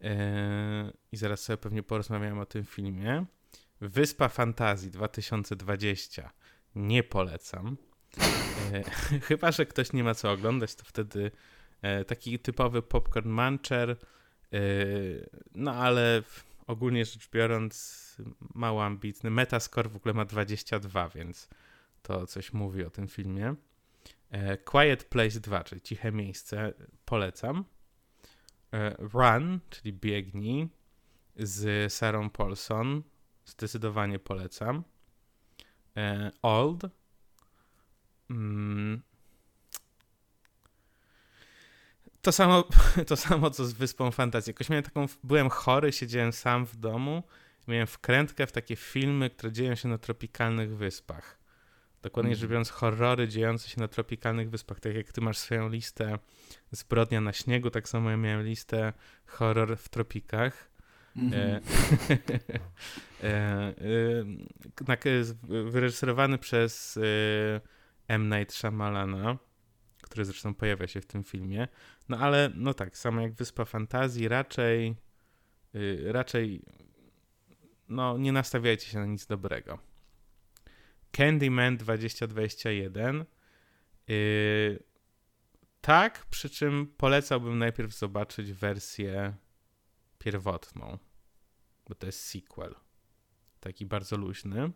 [0.00, 3.24] e, i zaraz sobie pewnie porozmawiamy o tym filmie.
[3.80, 6.30] Wyspa Fantazji 2020
[6.74, 7.76] nie polecam.
[8.72, 8.82] E,
[9.28, 11.30] chyba, że ktoś nie ma co oglądać, to wtedy
[11.82, 13.90] e, taki typowy popcorn muncher.
[13.90, 13.96] E,
[15.54, 16.22] no ale
[16.66, 18.16] ogólnie rzecz biorąc
[18.54, 19.30] mało ambitny.
[19.30, 21.48] Metascore w ogóle ma 22, więc
[22.02, 23.54] to coś mówi o tym filmie.
[24.30, 26.72] E, Quiet Place 2, czyli Ciche Miejsce,
[27.04, 27.64] polecam.
[28.72, 30.68] E, Run, czyli Biegnij
[31.36, 33.02] z Sarą Paulson,
[33.44, 34.84] zdecydowanie polecam.
[35.96, 36.82] E, Old.
[38.30, 39.02] Mm,
[42.22, 42.64] to samo,
[43.08, 44.50] to samo co z Wyspą Fantazji.
[44.50, 47.22] Jakoś miałem taką, byłem chory, siedziałem sam w domu,
[47.68, 51.38] miałem wkrętkę w takie filmy, które dzieją się na tropikalnych wyspach.
[52.02, 52.40] Dokładnie mm.
[52.40, 54.80] rzecz biorąc, horrory dziejące się na tropikalnych wyspach.
[54.80, 56.18] Tak jak ty masz swoją listę
[56.70, 58.92] Zbrodnia na śniegu, tak samo ja miałem listę
[59.26, 60.70] horror w tropikach.
[61.16, 61.60] Mm -hmm.
[63.22, 63.74] e, e,
[65.60, 66.98] e, wyreżyserowany przez
[68.08, 68.34] M.
[68.34, 69.38] Night Shyamalana
[70.12, 71.68] który zresztą pojawia się w tym filmie.
[72.08, 74.96] No ale, no tak, samo jak Wyspa Fantazji, raczej,
[75.74, 76.62] yy, raczej,
[77.88, 79.78] no nie nastawiajcie się na nic dobrego.
[81.12, 83.24] Candyman 2021.
[84.08, 84.82] Yy,
[85.80, 89.34] tak, przy czym polecałbym najpierw zobaczyć wersję
[90.18, 90.98] pierwotną,
[91.88, 92.74] bo to jest sequel.
[93.60, 94.70] Taki bardzo luźny.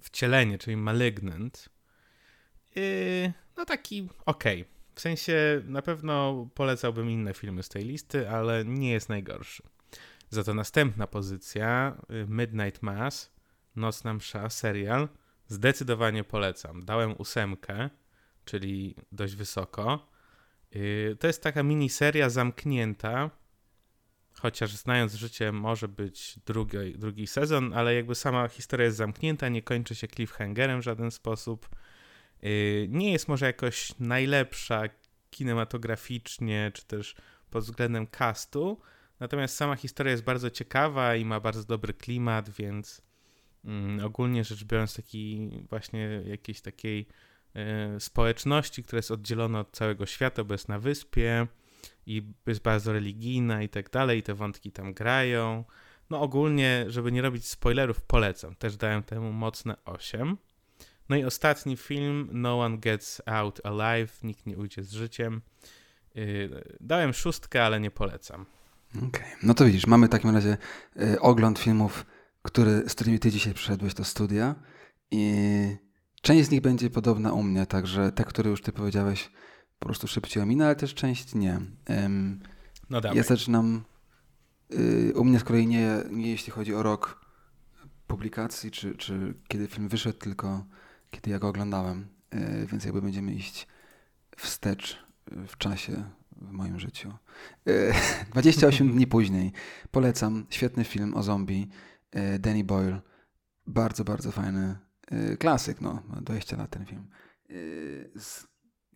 [0.00, 1.68] Wcielenie, czyli Malignant.
[2.76, 4.60] Yy, no taki okej.
[4.62, 4.72] Okay.
[4.94, 9.62] W sensie na pewno polecałbym inne filmy z tej listy, ale nie jest najgorszy.
[10.30, 13.32] Za to następna pozycja, y, Midnight Mass,
[13.76, 15.08] Nocna Msza, serial,
[15.48, 16.84] zdecydowanie polecam.
[16.84, 17.90] Dałem ósemkę,
[18.44, 20.08] czyli dość wysoko.
[20.76, 23.30] Y, to jest taka miniseria zamknięta,
[24.40, 29.62] chociaż znając życie może być drugi, drugi sezon, ale jakby sama historia jest zamknięta, nie
[29.62, 31.68] kończy się cliffhangerem w żaden sposób.
[32.44, 34.82] Y, nie jest może jakoś najlepsza
[35.30, 37.14] kinematograficznie, czy też
[37.50, 38.80] pod względem castu,
[39.20, 43.02] natomiast sama historia jest bardzo ciekawa i ma bardzo dobry klimat, więc
[43.64, 47.06] mm, ogólnie rzecz biorąc taki właśnie jakiejś takiej
[47.96, 51.46] y, społeczności, która jest oddzielona od całego świata, bo jest na wyspie,
[52.06, 55.64] i jest bardzo religijna i tak dalej, i te wątki tam grają.
[56.10, 58.54] No ogólnie, żeby nie robić spoilerów, polecam.
[58.54, 60.36] Też dałem temu mocne 8.
[61.08, 65.42] No i ostatni film, No One Gets Out Alive, nikt nie ujdzie z życiem.
[66.14, 68.46] Yy, dałem szóstkę, ale nie polecam.
[68.96, 69.30] Okej, okay.
[69.42, 70.56] no to widzisz, mamy w takim razie
[71.02, 72.06] y, ogląd filmów,
[72.42, 74.54] który, z którymi ty dzisiaj przyszedłeś do studia
[75.10, 75.32] i
[76.22, 79.30] część z nich będzie podobna u mnie, także te, które już ty powiedziałeś,
[79.78, 81.60] po prostu szybciej ominę, ale też część nie.
[81.88, 82.40] Um,
[82.90, 83.16] no dawaj.
[83.16, 83.84] Ja zaczynam,
[84.74, 87.20] y, u mnie z kolei nie, nie jeśli chodzi o rok
[88.06, 90.64] publikacji, czy, czy kiedy film wyszedł, tylko
[91.12, 93.66] kiedy ja go oglądałem, y, więc jakby będziemy iść
[94.36, 94.98] wstecz
[95.32, 96.04] y, w czasie
[96.36, 97.12] w moim życiu.
[98.32, 99.52] 28 dni później
[99.90, 101.68] polecam świetny film o zombie
[102.38, 103.00] Danny Boyle.
[103.66, 104.76] Bardzo, bardzo fajny
[105.38, 107.06] klasyk, no, 20 lat ten film.
[108.16, 108.46] Z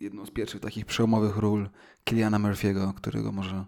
[0.00, 1.70] jedną z pierwszych takich przełomowych ról
[2.04, 3.64] Kiliana Murphy'ego, którego może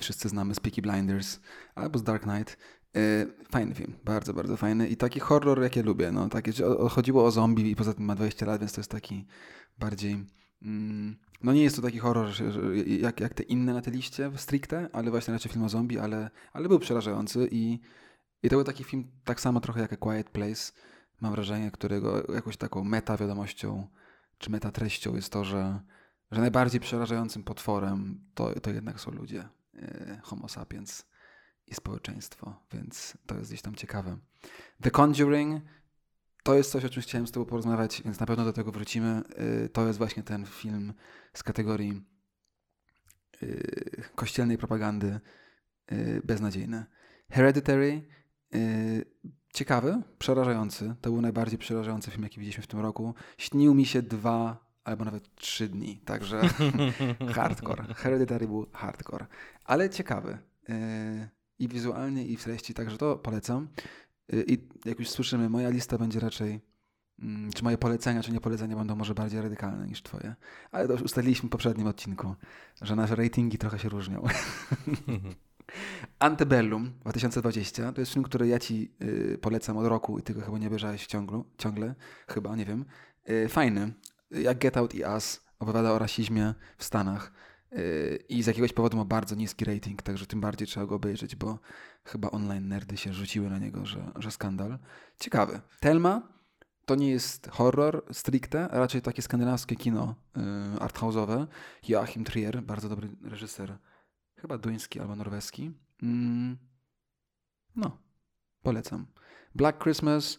[0.00, 1.40] wszyscy znamy z Peaky Blinders
[1.74, 2.56] albo z Dark Knight.
[2.96, 4.88] Y, fajny film, bardzo, bardzo fajny.
[4.88, 6.12] I taki horror, jakie lubię.
[6.12, 6.52] No, takie,
[6.90, 9.26] chodziło o zombie i poza tym ma 20 lat, więc to jest taki
[9.78, 10.26] bardziej...
[10.62, 12.28] Mm, no nie jest to taki horror
[12.86, 16.30] jak, jak te inne na tej liście stricte, ale właśnie raczej film o zombie, ale,
[16.52, 17.80] ale był przerażający i,
[18.42, 20.72] i to był taki film tak samo trochę jak A Quiet Place,
[21.20, 23.86] mam wrażenie, którego jakąś taką meta wiadomością
[24.38, 25.80] czy metatreścią jest to, że,
[26.30, 31.04] że najbardziej przerażającym potworem to, to jednak są ludzie, e, homo sapiens
[31.70, 34.18] i społeczeństwo, więc to jest gdzieś tam ciekawe.
[34.82, 35.62] The Conjuring
[36.42, 39.22] to jest coś, o czym chciałem z Tobą porozmawiać, więc na pewno do tego wrócimy.
[39.36, 40.94] E, to jest właśnie ten film
[41.32, 42.02] z kategorii
[43.42, 43.46] e,
[44.14, 45.20] kościelnej propagandy
[46.24, 46.84] beznadziejny.
[47.30, 48.02] Hereditary
[49.54, 50.94] ciekawy, przerażający.
[51.00, 53.14] To był najbardziej przerażający film, jaki widzieliśmy w tym roku.
[53.38, 56.40] Śnił mi się dwa albo nawet trzy dni, także
[57.34, 57.84] hardcore.
[57.94, 59.26] Hereditary był hardcore,
[59.64, 60.38] ale ciekawy.
[61.60, 63.68] I wizualnie, i w treści, także to polecam.
[64.32, 66.60] Yy, I jak już słyszymy, moja lista będzie raczej
[67.18, 70.34] mm, czy moje polecenia, czy nie polecenia będą może bardziej radykalne niż twoje.
[70.70, 72.34] Ale to już ustaliliśmy w poprzednim odcinku,
[72.82, 74.22] że nasze ratingi trochę się różnią.
[76.18, 80.40] Antebellum 2020 to jest film, który ja ci y, polecam od roku i ty go
[80.40, 81.94] chyba nie obejrzałeś ciągle, ciągle
[82.28, 82.84] chyba, nie wiem.
[83.30, 83.92] Y, fajny.
[84.30, 87.49] Jak Get Out i Us opowiada o rasizmie w Stanach y,
[88.28, 91.58] i z jakiegoś powodu ma bardzo niski rating, także tym bardziej trzeba go obejrzeć, bo
[92.04, 94.78] chyba online nerdy się rzuciły na niego, że, że skandal.
[95.20, 95.60] Ciekawy.
[95.80, 96.28] Telma
[96.86, 100.40] to nie jest horror stricte, raczej takie skandynawskie kino y,
[100.78, 101.46] arthouse'owe.
[101.88, 103.78] Joachim Trier, bardzo dobry reżyser
[104.36, 105.70] chyba duński albo norweski.
[106.02, 106.58] Mm,
[107.76, 107.98] no,
[108.62, 109.06] polecam.
[109.54, 110.38] Black Christmas,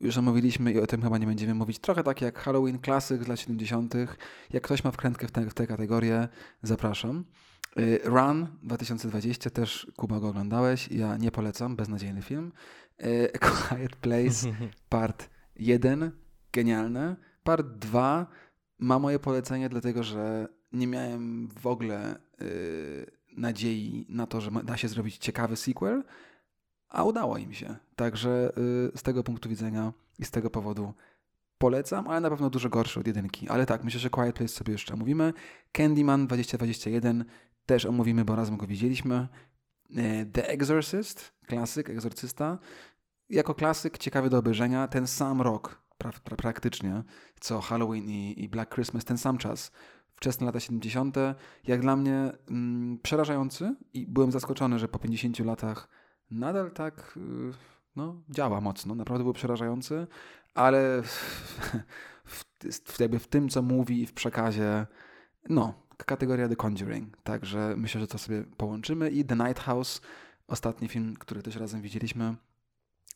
[0.00, 1.78] już omówiliśmy i o tym chyba nie będziemy mówić.
[1.78, 3.94] Trochę tak jak Halloween klasyk z lat 70.
[4.52, 6.28] Jak ktoś ma wkrętkę w tę, w tę kategorię,
[6.62, 7.24] zapraszam.
[7.78, 10.88] Y, Run 2020 też Kuba go oglądałeś.
[10.88, 12.52] Ja nie polecam, beznadziejny film.
[13.04, 13.32] Y,
[13.68, 14.48] Quiet Place
[14.88, 16.10] part 1,
[16.52, 17.16] genialne.
[17.44, 18.26] Part 2
[18.78, 24.76] ma moje polecenie, dlatego że nie miałem w ogóle yy, nadziei na to, że da
[24.76, 26.04] się zrobić ciekawy sequel,
[26.90, 27.76] a udało im się.
[27.96, 30.94] Także yy, z tego punktu widzenia i z tego powodu
[31.58, 33.48] polecam, ale na pewno dużo gorszy od jedynki.
[33.48, 35.32] Ale tak, myślę, że Quiet Place sobie jeszcze omówimy.
[35.72, 37.24] Candyman 2021
[37.66, 39.28] też omówimy, bo razem go widzieliśmy.
[39.90, 42.58] Y, The Exorcist, klasyk, egzorcysta.
[43.30, 44.88] Jako klasyk, ciekawy do obejrzenia.
[44.88, 47.02] Ten sam rok, pra, pra, praktycznie,
[47.40, 49.70] co Halloween i, i Black Christmas, ten sam czas
[50.14, 51.16] wczesne lata 70.
[51.66, 55.88] Jak dla mnie mm, przerażający i byłem zaskoczony, że po 50 latach
[56.30, 57.52] nadal tak y,
[57.96, 58.94] no, działa mocno.
[58.94, 60.06] Naprawdę był przerażający,
[60.54, 62.44] ale w,
[62.84, 64.86] w, jakby w tym, co mówi w przekazie,
[65.48, 67.16] no, kategoria The Conjuring.
[67.22, 69.10] Także myślę, że to sobie połączymy.
[69.10, 70.00] I The Night House,
[70.46, 72.34] ostatni film, który też razem widzieliśmy.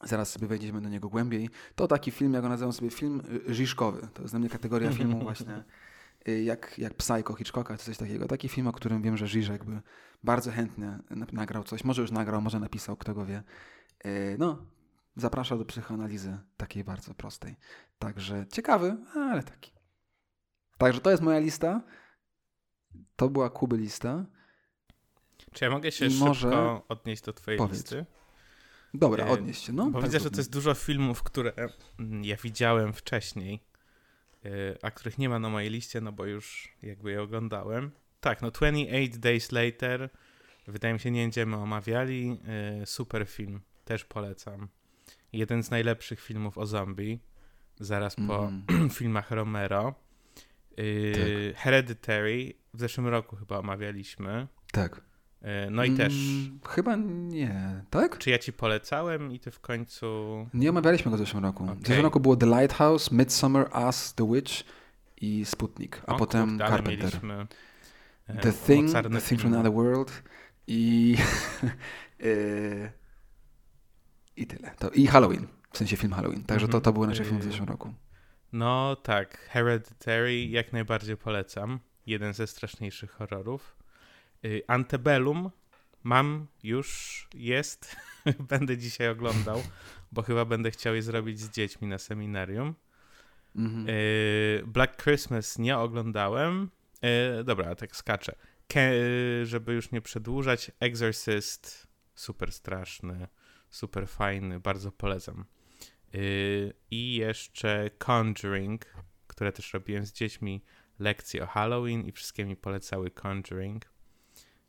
[0.02, 1.50] Zaraz sobie wejdziemy do niego głębiej.
[1.74, 4.08] To taki film, jak go nazywam sobie, film Żiszkowy.
[4.14, 5.64] To jest dla mnie kategoria filmu właśnie Y,
[6.44, 8.26] jak, jak Psycho Hitchcocka czy coś takiego.
[8.26, 9.80] Taki film, o którym wiem, że Żyżek by
[10.22, 10.98] bardzo chętnie
[11.32, 11.84] nagrał coś.
[11.84, 13.42] Może już nagrał, może napisał, kto go wie.
[14.06, 14.66] Y, no,
[15.16, 17.56] zapraszał do psychoanalizy takiej bardzo prostej.
[17.98, 19.72] Także ciekawy, ale taki.
[20.78, 21.82] Także to jest moja lista.
[23.16, 24.24] To była Kuby lista.
[25.52, 26.80] Czy ja mogę się I szybko może...
[26.88, 27.76] odnieść do twojej Powiedz.
[27.76, 28.06] listy?
[28.94, 29.72] Dobra, odnieść się.
[29.72, 31.52] No, Bo tak widzę, że to jest dużo filmów, które
[31.98, 33.60] mm, ja widziałem wcześniej,
[34.82, 37.90] a których nie ma na mojej liście, no bo już jakby je oglądałem.
[38.20, 40.10] Tak, no 28 Days Later,
[40.66, 42.40] wydaje mi się, nie będziemy omawiali.
[42.82, 44.68] E, super film, też polecam.
[45.32, 47.20] Jeden z najlepszych filmów o zombie,
[47.80, 48.90] zaraz po mm.
[48.98, 49.94] filmach Romero.
[50.76, 51.62] E, tak.
[51.62, 54.46] Hereditary, w zeszłym roku chyba omawialiśmy.
[54.72, 55.00] Tak.
[55.44, 56.14] E, no i mm, też.
[56.68, 58.18] Chyba nie, tak?
[58.18, 60.06] Czy ja ci polecałem i ty w końcu.
[60.54, 61.64] Nie omawialiśmy go w zeszłym roku.
[61.64, 61.76] Okay.
[61.76, 64.52] W zeszłym roku było The Lighthouse, Midsummer, Us, The Witch
[65.16, 66.98] i Sputnik, a o, potem kurde, Carpenter.
[66.98, 67.46] Mieliśmy,
[68.26, 70.22] e, The Thing, The Thing from Another World
[70.66, 71.16] i.
[72.20, 72.90] E,
[74.36, 74.70] I tyle.
[74.78, 76.44] To, I Halloween, w sensie film Halloween.
[76.44, 77.94] Także to, to były nasze filmy w zeszłym roku.
[78.52, 81.80] No tak, Hereditary jak najbardziej polecam.
[82.06, 83.73] Jeden ze straszniejszych horrorów.
[84.44, 85.50] Y, Antebellum
[86.02, 87.96] mam, już jest,
[88.50, 89.62] będę dzisiaj oglądał,
[90.12, 92.74] bo chyba będę chciał je zrobić z dziećmi na seminarium.
[93.56, 93.88] Mhm.
[93.88, 96.70] Y, Black Christmas nie oglądałem.
[97.40, 98.34] Y, dobra, tak skaczę.
[98.68, 98.92] Ke
[99.44, 103.28] żeby już nie przedłużać, Exorcist super straszny,
[103.70, 105.44] super fajny, bardzo polecam.
[106.90, 108.86] I jeszcze Conjuring,
[109.26, 110.64] które też robiłem z dziećmi,
[110.98, 113.93] lekcje o Halloween i wszystkie mi polecały Conjuring.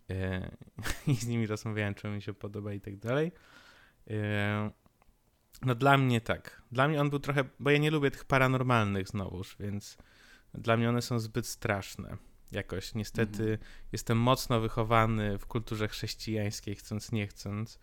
[0.09, 0.51] E,
[1.07, 3.31] i z nimi rozmawiałem, czy mi się podoba i tak dalej.
[4.09, 4.71] E,
[5.61, 6.61] no dla mnie tak.
[6.71, 9.97] Dla mnie on był trochę, bo ja nie lubię tych paranormalnych znowuż, więc
[10.53, 12.17] dla mnie one są zbyt straszne.
[12.51, 13.57] Jakoś niestety mhm.
[13.91, 17.79] jestem mocno wychowany w kulturze chrześcijańskiej, chcąc nie chcąc,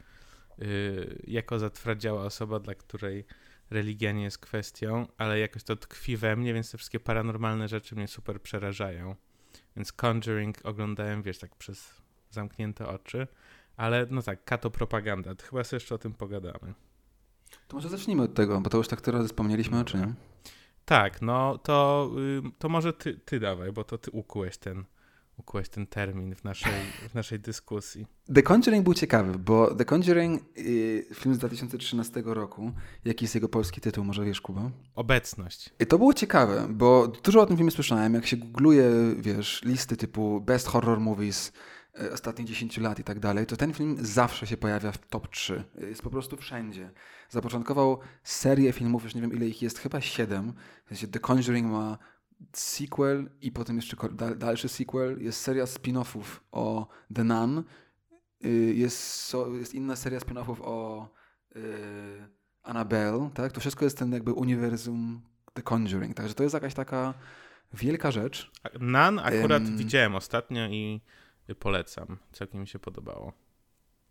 [0.59, 3.25] yy, jako zatwardziała osoba, dla której
[3.71, 7.95] religia nie jest kwestią, ale jakoś to tkwi we mnie, więc te wszystkie paranormalne rzeczy
[7.95, 9.17] mnie super przerażają.
[9.77, 12.02] Więc Conjuring oglądałem, wiesz, tak przez
[12.33, 13.27] zamknięte oczy.
[13.77, 15.35] Ale no tak, kato propaganda.
[15.35, 16.75] To chyba sobie jeszcze o tym pogadamy.
[17.69, 20.15] To może zacznijmy od tego, bo to już tak tyle wspomnieliśmy, czy nie?
[20.85, 22.11] Tak, no to,
[22.59, 24.85] to może ty, ty dawaj, bo to ty ukułeś ten,
[25.37, 26.73] ukułeś ten termin w naszej,
[27.11, 28.07] w naszej dyskusji.
[28.35, 32.73] The Conjuring był ciekawy, bo The Conjuring, y, film z 2013 roku,
[33.05, 34.71] jaki jest jego polski tytuł, może wiesz, Kuba?
[34.95, 35.71] Obecność.
[35.81, 39.97] I to było ciekawe, bo dużo o tym filmie słyszałem, jak się googluje, wiesz, listy
[39.97, 41.53] typu Best Horror Movies,
[42.13, 45.65] ostatnich 10 lat i tak dalej, to ten film zawsze się pojawia w top 3.
[45.79, 46.91] Jest po prostu wszędzie.
[47.29, 50.53] Zapoczątkował serię filmów, już nie wiem ile ich jest, chyba 7.
[50.85, 51.99] W sensie The Conjuring ma
[52.53, 53.97] sequel i potem jeszcze
[54.37, 55.23] dalszy sequel.
[55.23, 57.65] Jest seria spin-offów o The Nun.
[58.45, 61.09] Y, jest, jest inna seria spin-offów o
[61.55, 61.63] yy,
[62.63, 63.53] Annabelle, tak?
[63.53, 66.15] To wszystko jest ten jakby uniwersum The Conjuring.
[66.15, 67.15] Także to jest jakaś taka
[67.73, 68.51] wielka rzecz.
[68.81, 71.01] Nun akurat um, widziałem ostatnio i
[71.61, 72.19] polecam.
[72.33, 73.33] Całkiem mi się podobało.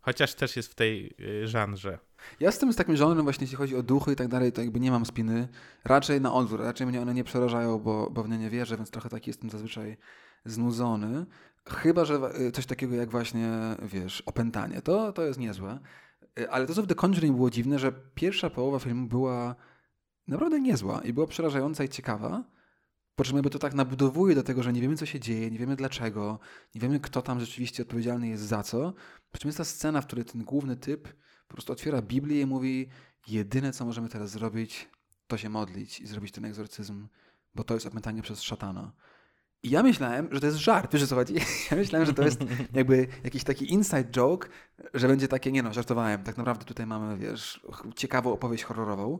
[0.00, 1.98] Chociaż też jest w tej y, żanrze.
[2.40, 4.80] Ja jestem z takim żonrem właśnie, jeśli chodzi o duchy i tak dalej, to jakby
[4.80, 5.48] nie mam spiny.
[5.84, 8.90] Raczej na odwrót, raczej mnie one nie przerażają, bo, bo w nie nie wierzę, więc
[8.90, 9.96] trochę taki jestem zazwyczaj
[10.44, 11.26] znudzony.
[11.68, 13.48] Chyba, że y, coś takiego jak właśnie,
[13.82, 15.78] wiesz, opętanie, to, to jest niezłe.
[16.38, 19.54] Y, ale to, co w The Conjuring było dziwne, że pierwsza połowa filmu była
[20.28, 22.44] naprawdę niezła i była przerażająca i ciekawa,
[23.16, 25.58] po czym jakby to tak nabudowuje do tego, że nie wiemy, co się dzieje, nie
[25.58, 26.38] wiemy dlaczego,
[26.74, 28.94] nie wiemy, kto tam rzeczywiście odpowiedzialny jest za co.
[29.32, 31.08] Po czym jest ta scena, w której ten główny typ
[31.48, 32.88] po prostu otwiera Biblię i mówi:
[33.28, 34.88] Jedyne, co możemy teraz zrobić,
[35.26, 37.08] to się modlić i zrobić ten egzorcyzm,
[37.54, 38.92] bo to jest opętanie przez szatana.
[39.62, 41.34] I ja myślałem, że to jest żart, wiesz co chodzi?
[41.70, 42.40] Ja myślałem, że to jest
[42.74, 44.48] jakby jakiś taki inside joke,
[44.94, 49.18] że będzie takie, nie no, żartowałem, tak naprawdę tutaj mamy, wiesz, ciekawą opowieść horrorową.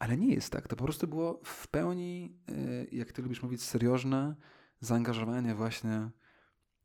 [0.00, 0.68] Ale nie jest tak.
[0.68, 4.34] To po prostu było w pełni, y, jak ty lubisz mówić, seriozne
[4.80, 6.10] zaangażowanie właśnie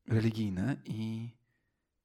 [0.08, 1.30] religijne i,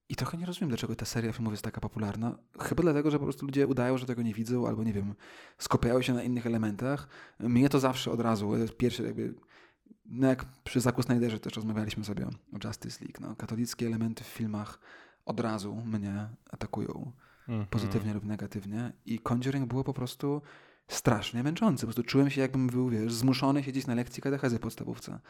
[0.08, 2.38] i trochę nie rozumiem, dlaczego ta seria filmów jest taka popularna.
[2.60, 5.14] Chyba dlatego, że po prostu ludzie udają, że tego nie widzą, albo nie wiem,
[5.58, 7.08] skupiają się na innych elementach.
[7.38, 9.34] Mnie to zawsze od razu, jest pierwszy jakby,
[10.04, 14.26] no jak przy Zaku Snyderze też rozmawialiśmy sobie o Justice League, no, katolickie elementy w
[14.26, 14.78] filmach
[15.24, 17.12] od razu mnie atakują,
[17.48, 17.66] mm -hmm.
[17.66, 20.42] pozytywnie lub negatywnie i Conjuring było po prostu
[20.90, 21.80] strasznie męczący.
[21.80, 25.20] Po prostu czułem się, jakbym był, wiesz, zmuszony siedzieć na lekcji katechezy podstawówce.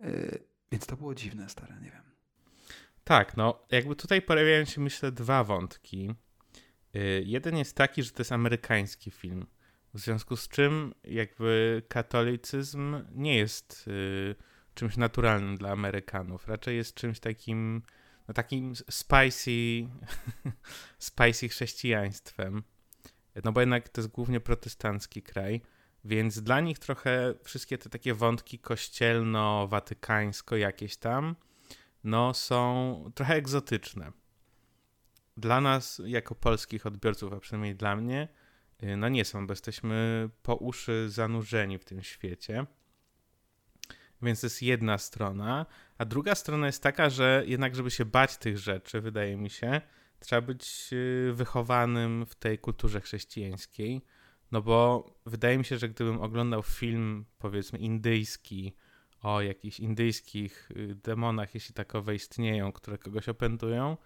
[0.00, 0.38] Yy,
[0.72, 2.02] więc to było dziwne, stare, nie wiem.
[3.04, 6.14] Tak, no jakby tutaj pojawiają się, myślę, dwa wątki.
[6.94, 9.46] Yy, jeden jest taki, że to jest amerykański film.
[9.94, 14.34] W związku z czym jakby katolicyzm nie jest yy,
[14.74, 16.48] czymś naturalnym dla Amerykanów.
[16.48, 17.82] Raczej jest czymś takim,
[18.28, 19.88] no takim spicy,
[20.98, 22.62] spicy chrześcijaństwem.
[23.44, 25.60] No bo jednak to jest głównie protestancki kraj.
[26.04, 31.36] Więc dla nich trochę wszystkie te takie wątki kościelno-watykańsko jakieś tam,
[32.04, 34.12] no są trochę egzotyczne.
[35.36, 38.28] Dla nas, jako polskich odbiorców, a przynajmniej dla mnie,
[38.82, 42.66] y, no nie są, bo jesteśmy po uszy zanurzeni w tym świecie.
[44.22, 45.66] Więc to jest jedna strona.
[45.98, 49.80] A druga strona jest taka, że jednak, żeby się bać tych rzeczy, wydaje mi się,
[50.20, 54.02] trzeba być y, wychowanym w tej kulturze chrześcijańskiej.
[54.52, 58.76] No bo wydaje mi się, że gdybym oglądał film, powiedzmy, indyjski,
[59.22, 63.96] o jakichś indyjskich y, demonach, jeśli takowe istnieją, które kogoś opętują,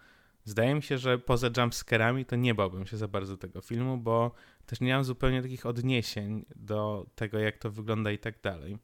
[0.43, 4.31] zdaje mi się, że poza jumpscarami to nie bałbym się za bardzo tego filmu, bo
[4.65, 8.77] też nie mam zupełnie takich odniesień do tego, jak to wygląda i tak dalej.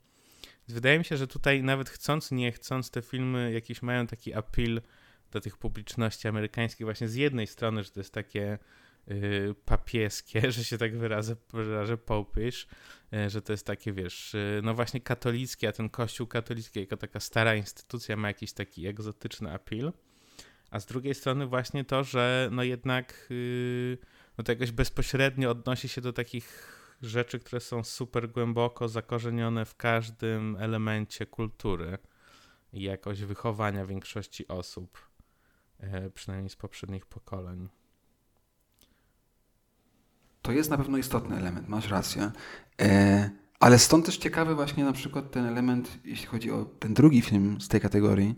[0.67, 4.81] Wydaje mi się, że tutaj nawet chcąc, nie chcąc, te filmy jakieś mają taki appeal
[5.35, 8.57] do tych publiczności amerykańskich właśnie z jednej strony, że to jest takie
[9.11, 12.67] y, papieskie, że się tak wyrażę, wyrażę popisz,
[13.13, 16.97] y, że to jest takie, wiesz, y, no właśnie katolickie, a ten kościół katolicki jako
[16.97, 19.93] taka stara instytucja ma jakiś taki egzotyczny appeal,
[20.71, 23.97] a z drugiej strony właśnie to, że no jednak y,
[24.37, 29.75] no to jakoś bezpośrednio odnosi się do takich rzeczy, które są super głęboko zakorzenione w
[29.75, 31.97] każdym elemencie kultury
[32.73, 35.14] i jakoś wychowania większości osób,
[36.13, 37.69] przynajmniej z poprzednich pokoleń.
[40.41, 42.31] To jest na pewno istotny element, masz rację.
[42.81, 47.21] E, ale stąd też ciekawy właśnie na przykład ten element, jeśli chodzi o ten drugi
[47.21, 48.35] film z tej kategorii,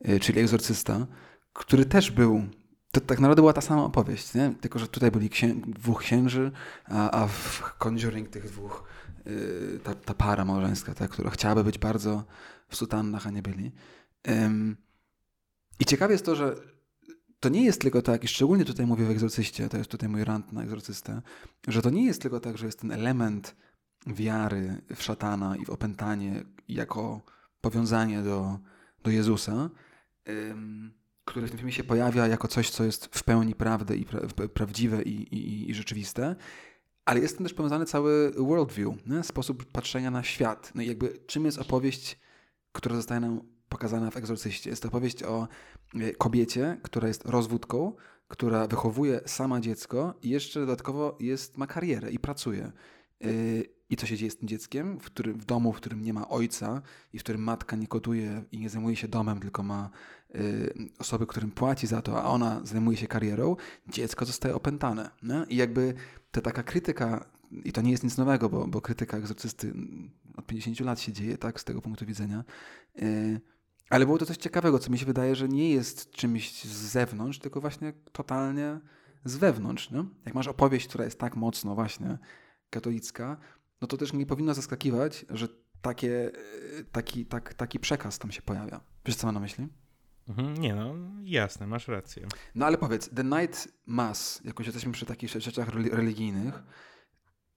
[0.00, 1.06] e, czyli Egzorcysta,
[1.52, 2.48] który też był
[2.92, 4.54] to tak naprawdę była ta sama opowieść, nie?
[4.60, 6.52] tylko że tutaj byli księ dwóch księży,
[6.84, 8.84] a, a w Conjuring tych dwóch
[9.26, 12.24] yy, ta, ta, para małżeńska, ta, która chciałaby być bardzo
[12.68, 13.72] w sutannach, a nie byli.
[15.80, 16.54] I ciekawe jest to, że
[17.40, 20.24] to nie jest tylko tak, i szczególnie tutaj mówię w egzorcyście, to jest tutaj mój
[20.24, 21.22] rant na egzorcystę,
[21.68, 23.56] że to nie jest tylko tak, że jest ten element
[24.06, 27.20] wiary w szatana i w opętanie jako
[27.60, 28.58] powiązanie do,
[29.02, 29.70] do Jezusa,
[30.28, 30.92] ym,
[31.24, 34.20] który w tym filmie się pojawia jako coś, co jest w pełni prawdy i pra
[34.54, 36.36] prawdziwe i, i, i, rzeczywiste,
[37.04, 39.22] ale jest tam też powiązany cały worldview, nie?
[39.22, 40.72] sposób patrzenia na świat.
[40.74, 42.18] No i jakby czym jest opowieść,
[42.72, 44.70] która zostaje nam pokazana w Egzorcyście?
[44.70, 45.48] Jest to opowieść o
[45.94, 47.92] e, kobiecie, która jest rozwódką,
[48.28, 52.72] która wychowuje sama dziecko i jeszcze dodatkowo jest, ma karierę i pracuje.
[53.24, 53.28] E,
[53.90, 56.28] I co się dzieje z tym dzieckiem, w, którym, w domu, w którym nie ma
[56.28, 59.90] ojca i w którym matka nie kotuje i nie zajmuje się domem, tylko ma
[60.34, 63.56] Y, osoby, którym płaci za to, a ona zajmuje się karierą,
[63.88, 65.10] dziecko zostaje opętane.
[65.22, 65.46] Nie?
[65.48, 65.94] I jakby
[66.30, 67.24] ta taka krytyka,
[67.64, 69.74] i to nie jest nic nowego, bo, bo krytyka egzorcysty
[70.36, 72.44] od 50 lat się dzieje, tak, z tego punktu widzenia.
[73.90, 76.68] Y, ale było to coś ciekawego, co mi się wydaje, że nie jest czymś z
[76.68, 78.80] zewnątrz, tylko właśnie totalnie
[79.24, 79.90] z wewnątrz.
[79.90, 80.04] Nie?
[80.26, 82.18] Jak masz opowieść, która jest tak mocno właśnie
[82.70, 83.36] katolicka,
[83.80, 85.48] no to też nie powinno zaskakiwać, że
[85.82, 86.32] takie,
[86.78, 88.80] y, taki, tak, taki przekaz tam się pojawia.
[89.04, 89.68] Wiesz, co mam na myśli?
[90.28, 92.26] Mhm, nie no, jasne, masz rację.
[92.54, 96.62] No ale powiedz, The Night Mass, jakoś jesteśmy przy takich rzeczach religijnych,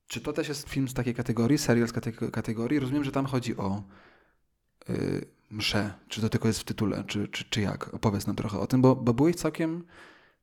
[0.08, 2.80] czy to też jest film z takiej kategorii, serial z tej kategorii?
[2.80, 3.84] Rozumiem, że tam chodzi o
[4.90, 5.94] yy, mszę.
[6.08, 7.94] Czy to tylko jest w tytule, czy, czy, czy jak?
[7.94, 9.84] Opowiedz nam trochę o tym, bo, bo byłeś całkiem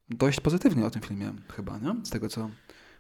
[0.09, 1.94] dość pozytywnie o tym filmie chyba, nie?
[2.04, 2.50] Z tego, co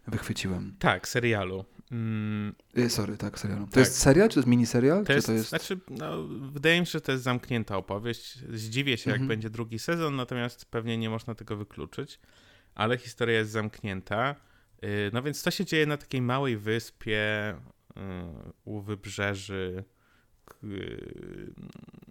[0.06, 0.76] wychwyciłem.
[0.78, 1.64] Tak, serialu.
[1.90, 2.54] Mm.
[2.78, 3.66] Y, sorry, tak, serialu.
[3.66, 3.78] To tak.
[3.78, 5.04] jest serial, czy to jest miniserial?
[5.04, 5.48] To jest, to jest...
[5.48, 8.38] Znaczy, no, wydaje mi się, że to jest zamknięta opowieść.
[8.52, 9.28] Zdziwię się, jak mhm.
[9.28, 12.20] będzie drugi sezon, natomiast pewnie nie można tego wykluczyć.
[12.74, 14.34] Ale historia jest zamknięta.
[14.84, 18.00] Y, no więc to się dzieje na takiej małej wyspie y,
[18.64, 19.84] u wybrzeży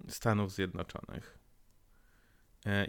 [0.08, 1.38] Stanów Zjednoczonych.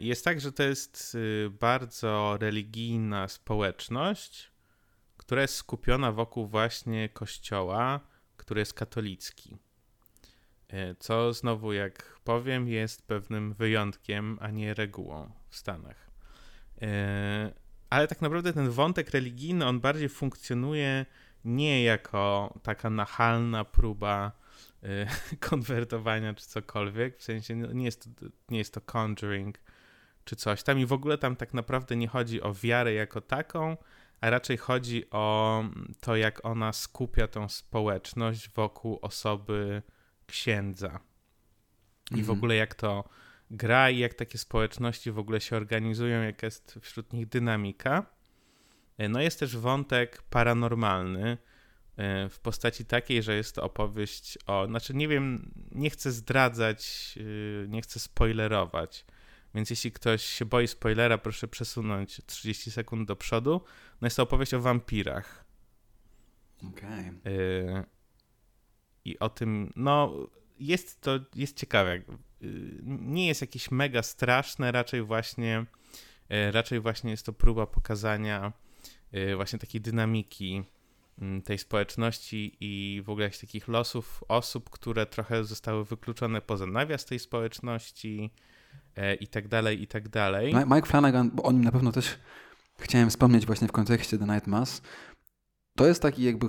[0.00, 1.16] Jest tak, że to jest
[1.50, 4.50] bardzo religijna społeczność,
[5.16, 8.00] która jest skupiona wokół właśnie kościoła,
[8.36, 9.58] który jest katolicki.
[10.68, 16.10] E, co znowu, jak powiem, jest pewnym wyjątkiem, a nie regułą w Stanach.
[16.82, 17.52] E,
[17.90, 21.06] ale tak naprawdę ten wątek religijny, on bardziej funkcjonuje
[21.44, 24.47] nie jako taka nachalna próba e,
[25.50, 29.58] konwertowania czy cokolwiek, w sensie no, nie jest to, nie jest to conjuring
[30.24, 33.76] czy coś tam i w ogóle tam tak naprawdę nie chodzi o wiarę jako taką,
[34.20, 35.64] a raczej chodzi o
[36.00, 39.82] to, jak ona skupia tą społeczność wokół osoby
[40.26, 41.00] księdza.
[42.10, 42.38] I w mhm.
[42.38, 43.08] ogóle jak to
[43.50, 48.06] gra i jak takie społeczności w ogóle się organizują, jaka jest wśród nich dynamika.
[48.98, 51.38] E, no jest też wątek paranormalny
[52.30, 57.14] w postaci takiej, że jest to opowieść o, znaczy nie wiem, nie chcę zdradzać,
[57.64, 59.04] e, nie chcę spoilerować,
[59.54, 63.60] więc jeśli ktoś się boi spoilera, proszę przesunąć 30 sekund do przodu.
[64.00, 65.44] No jest to opowieść o wampirach.
[66.68, 67.10] Okej.
[67.20, 67.84] Okay.
[69.04, 70.12] i o tym, no
[70.58, 72.02] jest to, jest ciekawe.
[72.86, 75.66] Nie jest jakieś mega straszne, raczej właśnie,
[76.52, 78.52] raczej właśnie jest to próba pokazania
[79.36, 80.64] właśnie takiej dynamiki
[81.44, 87.04] tej społeczności i w ogóle jakichś takich losów osób, które trochę zostały wykluczone poza nawias
[87.04, 88.30] tej społeczności
[89.20, 90.54] i tak dalej, i tak dalej.
[90.54, 92.18] Mike Flanagan, bo o nim na pewno też
[92.80, 94.82] chciałem wspomnieć właśnie w kontekście The Night Mass,
[95.76, 96.46] to jest taki jakby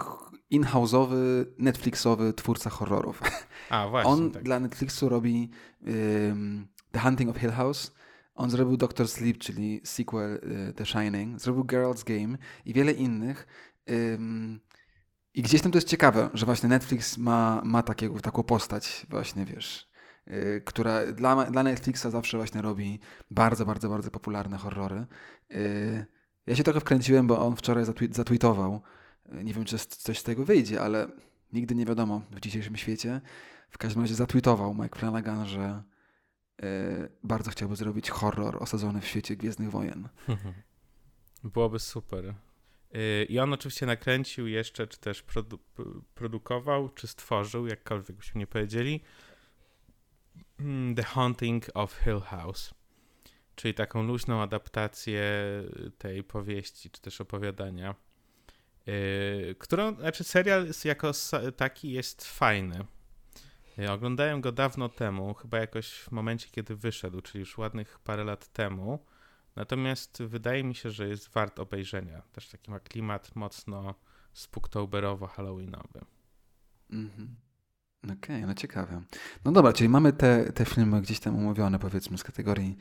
[0.49, 3.21] in-house'owy, Netflixowy twórca horrorów.
[3.69, 4.11] A, właśnie.
[4.11, 4.43] On tak.
[4.43, 5.49] dla Netflixu robi
[5.81, 7.91] um, The Hunting of Hill House,
[8.35, 13.47] on zrobił Doctor Sleep, czyli sequel y, The Shining, zrobił Geralt's Game i wiele innych.
[15.33, 19.45] I gdzieś tam to jest ciekawe, że właśnie Netflix ma, ma takiego, taką postać właśnie,
[19.45, 19.89] wiesz,
[20.27, 22.99] y, która dla, dla Netflixa zawsze właśnie robi
[23.31, 25.05] bardzo, bardzo, bardzo popularne horrory.
[25.51, 26.05] Y,
[26.47, 28.81] ja się trochę wkręciłem, bo on wczoraj zatweetował,
[29.43, 31.07] nie wiem, czy coś z tego wyjdzie, ale
[31.53, 33.21] nigdy nie wiadomo w dzisiejszym świecie.
[33.69, 35.83] W każdym razie zatweetował Mike Flanagan, że
[37.23, 40.09] bardzo chciałby zrobić horror osadzony w świecie Gwiezdnych Wojen.
[41.53, 42.35] Byłoby super.
[42.93, 45.59] Yy, I on oczywiście nakręcił jeszcze, czy też produ
[46.15, 49.01] produkował, czy stworzył, jakkolwiek byśmy nie powiedzieli,
[50.57, 52.73] hmm, The Haunting of Hill House,
[53.55, 55.23] czyli taką luźną adaptację
[55.97, 57.95] tej powieści, czy też opowiadania
[58.89, 61.11] Yy, którą, znaczy serial jako
[61.57, 62.85] taki jest fajny.
[63.77, 68.23] Yy, oglądałem go dawno temu, chyba jakoś w momencie, kiedy wyszedł, czyli już ładnych parę
[68.23, 69.05] lat temu.
[69.55, 72.21] Natomiast wydaje mi się, że jest wart obejrzenia.
[72.31, 73.95] Też taki ma klimat mocno
[74.33, 76.05] spooktoberowo-halloweenowy.
[76.89, 77.35] Mhm.
[78.03, 79.01] Okej, okay, no ciekawe.
[79.45, 82.77] No dobra, czyli mamy te, te filmy gdzieś tam umówione, powiedzmy, z kategorii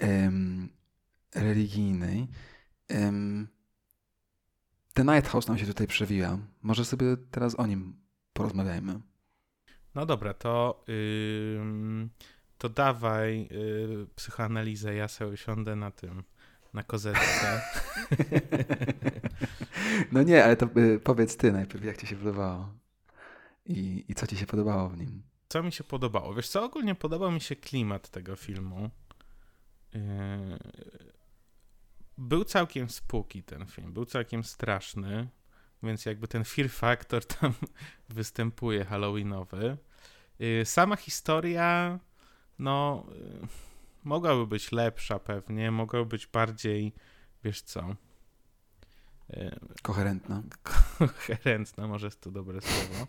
[0.00, 0.68] um,
[1.34, 2.28] religijnej.
[2.90, 3.48] Um,
[4.94, 6.38] The Night House nam się tutaj przewija.
[6.62, 7.96] Może sobie teraz o nim
[8.32, 9.00] porozmawiajmy.
[9.94, 12.08] No dobra, to, yy,
[12.58, 14.94] to dawaj yy, psychoanalizę.
[14.94, 16.24] Ja sobie usiądę na tym,
[16.74, 17.62] na kozetce.
[20.12, 22.74] no nie, ale to yy, powiedz ty najpierw, jak ci się podobało
[23.66, 25.22] i, i co ci się podobało w nim.
[25.48, 26.34] Co mi się podobało?
[26.34, 28.90] Wiesz co, ogólnie podobał mi się klimat tego filmu.
[29.94, 30.00] Yy,
[32.18, 35.28] był całkiem spooky ten film, był całkiem straszny,
[35.82, 37.52] więc jakby ten fear factor tam
[38.08, 39.76] występuje halloweenowy.
[40.40, 41.98] Y, sama historia,
[42.58, 43.06] no,
[43.44, 43.46] y,
[44.04, 46.92] mogłaby być lepsza pewnie, mogłaby być bardziej,
[47.44, 47.96] wiesz co...
[49.30, 50.42] Y, koherentna.
[50.98, 53.06] Koherentna, może jest to dobre słowo.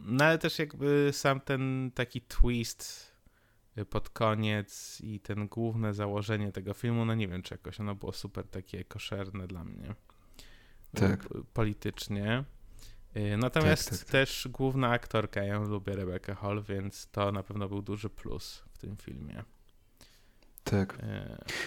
[0.00, 3.12] No ale też jakby sam ten taki twist
[3.84, 8.12] pod koniec i ten główne założenie tego filmu, no nie wiem, czy jakoś ono było
[8.12, 9.94] super takie koszerne dla mnie.
[10.94, 11.28] Tak.
[11.52, 12.44] Politycznie.
[13.16, 14.10] Y, natomiast tak, tak, tak.
[14.10, 18.78] też główna aktorka, ja lubię Rebecca Hall, więc to na pewno był duży plus w
[18.78, 19.44] tym filmie.
[20.64, 20.94] Tak.
[20.94, 20.98] Y,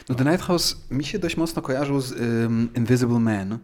[0.10, 3.60] no, The Night House mi się dość mocno kojarzył z um, Invisible Man,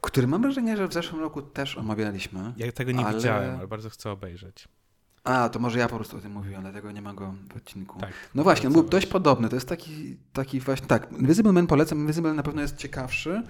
[0.00, 2.52] który mam wrażenie, że w zeszłym roku też omawialiśmy.
[2.56, 3.16] Ja tego nie ale...
[3.16, 4.68] widziałem, ale bardzo chcę obejrzeć.
[5.24, 8.00] A, to może ja po prostu o tym mówiłem, dlatego nie ma go w odcinku.
[8.00, 9.48] Tak, no właśnie, on był dość podobny.
[9.48, 13.42] To jest taki, taki właśnie, tak, Invisible Man polecam, Invisible na pewno jest ciekawszy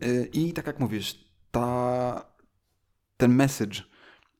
[0.00, 2.26] yy, i tak jak mówisz, ta,
[3.16, 3.82] ten message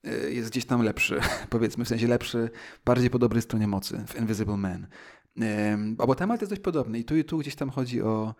[0.02, 1.20] yy, jest gdzieś tam lepszy,
[1.50, 2.50] powiedzmy, w sensie lepszy,
[2.84, 4.86] bardziej po dobrej stronie mocy w Invisible Man.
[5.36, 5.46] Yy,
[6.06, 8.34] bo temat jest dość podobny i tu i tu gdzieś tam chodzi o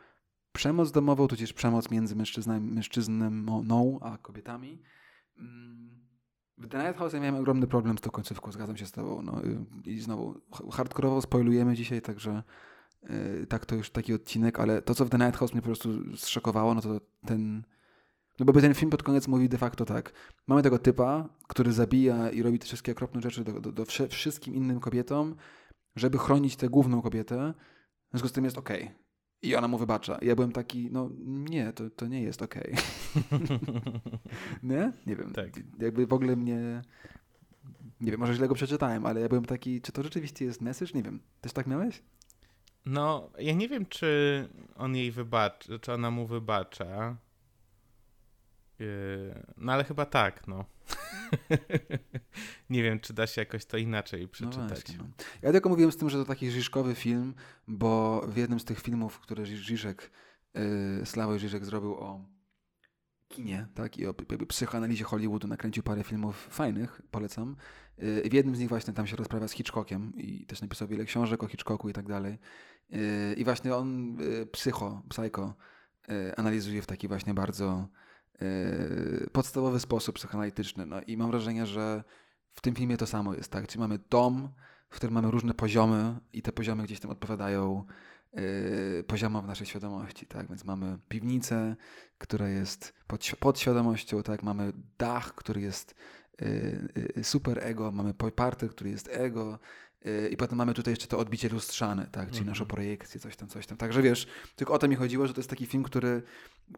[0.53, 2.17] przemoc domową, tudzież przemoc między
[2.61, 4.83] mężczyzną, a kobietami.
[5.39, 6.05] Mm,
[6.59, 9.23] w The Night House ja miałem ogromny problem z tą końcówką, zgadzam się z tobą.
[9.23, 9.43] No,
[9.85, 10.41] I znowu,
[10.73, 12.43] hardkorowo spoilujemy dzisiaj, także
[13.03, 15.67] yy, tak to już taki odcinek, ale to, co w The Night House mnie po
[15.67, 17.65] prostu zszokowało, no to ten...
[18.39, 20.13] No bo ten film pod koniec mówi de facto tak.
[20.47, 24.55] Mamy tego typa, który zabija i robi te wszystkie okropne rzeczy do, do, do wszystkim
[24.55, 25.37] innym kobietom,
[25.97, 27.55] żeby chronić tę główną kobietę.
[28.07, 28.83] W związku z tym jest okej.
[28.83, 28.95] Okay.
[29.43, 30.19] I ona mu wybacza.
[30.19, 32.75] I ja byłem taki, no nie, to, to nie jest okej.
[33.27, 33.59] Okay.
[34.63, 34.93] nie?
[35.07, 35.33] Nie wiem.
[35.33, 35.49] Tak.
[35.79, 36.83] Jakby w ogóle mnie...
[38.01, 40.93] Nie wiem, może źle go przeczytałem, ale ja byłem taki, czy to rzeczywiście jest message?
[40.95, 41.21] Nie wiem.
[41.41, 42.03] Też tak miałeś?
[42.87, 47.17] No, ja nie wiem, czy on jej wybacza, czy ona mu wybacza.
[48.85, 50.65] Yy, no ale chyba tak, no.
[52.71, 54.61] nie wiem, czy da się jakoś to inaczej no przeczytać.
[54.61, 55.05] No właśnie, no.
[55.43, 57.35] Ja tylko mówiłem z tym, że to taki Żyżkowy film,
[57.69, 60.11] bo w jednym z tych filmów, które Żyżek,
[60.55, 62.25] yy, Sławoj Żyżek zrobił o
[63.29, 64.15] kinie, tak, i o
[64.49, 67.57] psychoanalizie Hollywoodu nakręcił parę filmów fajnych, polecam.
[67.99, 71.05] Yy, w jednym z nich właśnie tam się rozprawia z Hitchcockiem i też napisał wiele
[71.05, 72.39] książek o Hitchcocku i tak dalej.
[72.91, 73.01] Yy,
[73.37, 75.55] I właśnie on yy, psycho, psycho
[76.09, 77.89] yy, analizuje w taki właśnie bardzo
[79.33, 80.87] podstawowy sposób psychoanalityczny.
[80.87, 82.05] No i mam wrażenie, że
[82.53, 83.67] w tym filmie to samo jest, tak?
[83.67, 84.49] Czyli mamy dom,
[84.89, 87.85] w którym mamy różne poziomy i te poziomy gdzieś tam odpowiadają
[88.33, 90.49] yy, poziomom naszej świadomości, tak?
[90.49, 91.77] Więc mamy piwnicę,
[92.19, 92.95] która jest
[93.41, 94.43] pod, świadomością, tak?
[94.43, 95.95] Mamy dach, który jest
[96.41, 99.59] yy, yy, super ego, mamy parter, który jest ego, yy,
[100.31, 102.31] i potem mamy tutaj jeszcze to odbicie lustrzane, tak?
[102.31, 102.69] Czyli naszą mhm.
[102.69, 103.79] projekcję, coś tam, coś tam.
[103.79, 104.27] Także wiesz,
[104.57, 106.23] tylko o to mi chodziło, że to jest taki film, który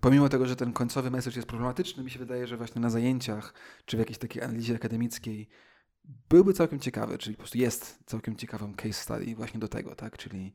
[0.01, 3.55] pomimo tego, że ten końcowy message jest problematyczny, mi się wydaje, że właśnie na zajęciach,
[3.85, 5.49] czy w jakiejś takiej analizie akademickiej
[6.29, 10.19] byłby całkiem ciekawy, czyli po prostu jest całkiem ciekawą case study właśnie do tego, tak?
[10.19, 10.53] Czyli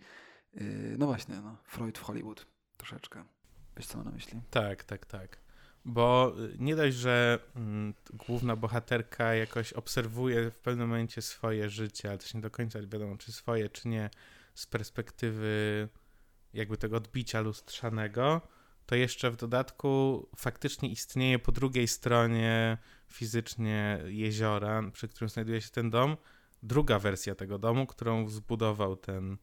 [0.54, 2.48] yy, no właśnie, no, Freud w Hollywood
[2.78, 3.24] troszeczkę.
[3.78, 4.42] Wiesz, co mam na myśli?
[4.50, 5.38] Tak, tak, tak.
[5.86, 12.10] Bo y, nie dość, że mm, główna bohaterka jakoś obserwuje w pewnym momencie swoje życie,
[12.10, 14.10] ale też nie do końca wiadomo, czy swoje, czy nie,
[14.56, 15.88] z perspektywy
[16.54, 18.42] jakby tego odbicia lustrzanego,
[18.86, 22.78] to jeszcze w dodatku faktycznie istnieje po drugiej stronie
[23.08, 26.18] fizycznie jeziora, przy którym znajduje się ten dom,
[26.64, 29.38] druga wersja tego domu, którą zbudował ten,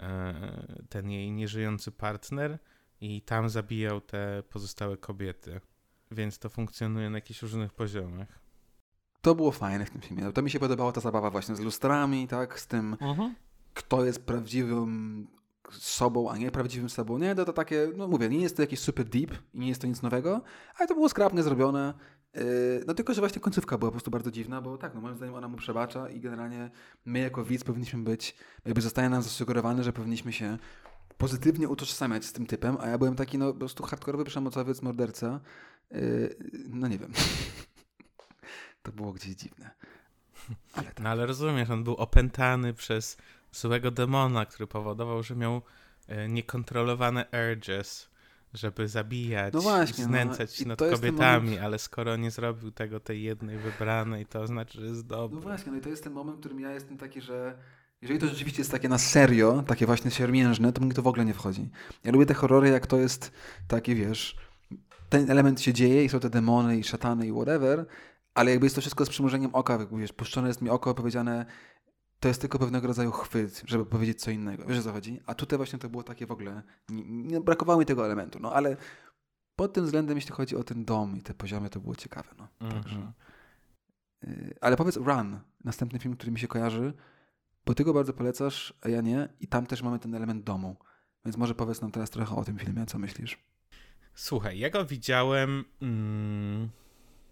[0.00, 2.58] e, ten jej nieżyjący partner
[3.00, 5.60] i tam zabijał te pozostałe kobiety.
[6.10, 8.28] Więc to funkcjonuje na jakichś różnych poziomach.
[9.20, 10.32] To było fajne w tym filmie.
[10.32, 13.30] To mi się podobała ta zabawa właśnie z lustrami, tak, z tym, uh mhm.
[13.30, 13.34] -huh.
[13.74, 15.26] kto jest prawdziwym
[15.72, 17.18] sobą, a nie prawdziwym sobą.
[17.18, 19.80] Nie, to, to takie, no mówię, nie jest to jakieś super deep i nie jest
[19.80, 20.42] to nic nowego,
[20.76, 21.94] ale to było skrapnie zrobione.
[22.34, 22.42] Yy,
[22.86, 25.34] no tylko, że właśnie końcówka była po prostu bardzo dziwna, bo tak, no moim zdaniem
[25.34, 26.70] ona mu przebacza i generalnie
[27.04, 30.58] my jako widz powinniśmy być, jakby zostaje nam zasugerowane, że powinniśmy się
[31.18, 35.40] pozytywnie utożsamiać z tym typem, a ja byłem taki no po prostu hardkorowy przemocowiec, morderca.
[35.90, 36.36] Yy,
[36.68, 37.12] no nie wiem.
[38.82, 39.70] to było gdzieś dziwne.
[40.72, 41.00] Ale tak.
[41.00, 43.16] No ale rozumiesz, on był opętany przez
[43.52, 45.62] złego demona, który powodował, że miał
[46.06, 48.08] e, niekontrolowane urges,
[48.54, 50.10] żeby zabijać, no właśnie, no.
[50.10, 51.64] znęcać się nad kobietami, moment...
[51.64, 55.36] ale skoro nie zrobił tego tej jednej wybranej, to znaczy, że jest dobry.
[55.36, 57.58] No właśnie, no i to jest ten moment, w którym ja jestem taki, że
[58.02, 61.24] jeżeli to rzeczywiście jest takie na serio, takie właśnie siermiężne, to mi to w ogóle
[61.24, 61.70] nie wchodzi.
[62.04, 63.32] Ja lubię te horrory, jak to jest
[63.68, 64.36] takie, wiesz,
[65.08, 67.86] ten element się dzieje i są te demony i szatany i whatever,
[68.34, 71.46] ale jakby jest to wszystko z przymrużeniem oka, wiesz, puszczone jest mi oko, powiedziane
[72.20, 74.64] to jest tylko pewnego rodzaju chwyt, żeby powiedzieć co innego.
[74.66, 75.20] Wiesz o co chodzi?
[75.26, 78.52] A tutaj właśnie to było takie w ogóle, nie, nie, brakowało mi tego elementu, no
[78.52, 78.76] ale
[79.56, 82.48] pod tym względem, jeśli chodzi o ten dom i te poziomy, to było ciekawe, no.
[82.60, 82.82] Mm -hmm.
[82.82, 83.12] Także,
[84.22, 86.92] yy, ale powiedz Run, następny film, który mi się kojarzy,
[87.68, 90.76] bo ty go bardzo polecasz, a ja nie i tam też mamy ten element domu.
[91.24, 93.38] Więc może powiedz nam teraz trochę o tym filmie, co myślisz?
[94.14, 95.64] Słuchaj, ja go widziałem...
[95.82, 96.68] Mm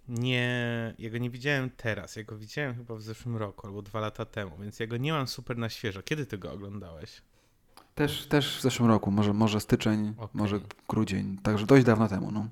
[0.09, 4.01] nie, ja go nie widziałem teraz, ja go widziałem chyba w zeszłym roku albo dwa
[4.01, 6.03] lata temu, więc ja go nie mam super na świeżo.
[6.03, 7.23] Kiedy ty go oglądałeś?
[7.95, 10.29] Też, też w zeszłym roku, może, może styczeń, okay.
[10.35, 12.31] może grudzień, także dość dawno temu.
[12.31, 12.49] No,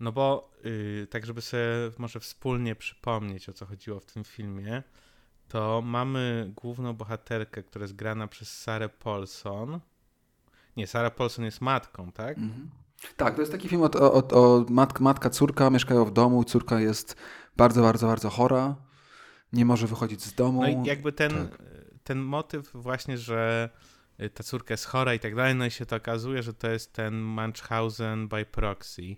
[0.00, 1.64] no bo yy, tak, żeby sobie
[1.98, 4.82] może wspólnie przypomnieć, o co chodziło w tym filmie,
[5.48, 9.80] to mamy główną bohaterkę, która jest grana przez Sarę Paulson.
[10.76, 12.38] Nie, Sarah Paulson jest matką, tak?
[12.38, 12.66] -hmm.
[13.16, 16.80] Tak, to jest taki film o, o, o matka, matka, córka mieszkają w domu, córka
[16.80, 17.16] jest
[17.56, 18.76] bardzo, bardzo, bardzo chora,
[19.52, 20.62] nie może wychodzić z domu.
[20.62, 21.62] No i jakby ten, tak.
[22.04, 23.70] ten motyw właśnie, że
[24.34, 26.92] ta córka jest chora i tak dalej, no i się to okazuje, że to jest
[26.92, 29.16] ten Munchausen by proxy,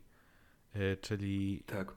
[0.77, 1.93] y, czyli tak.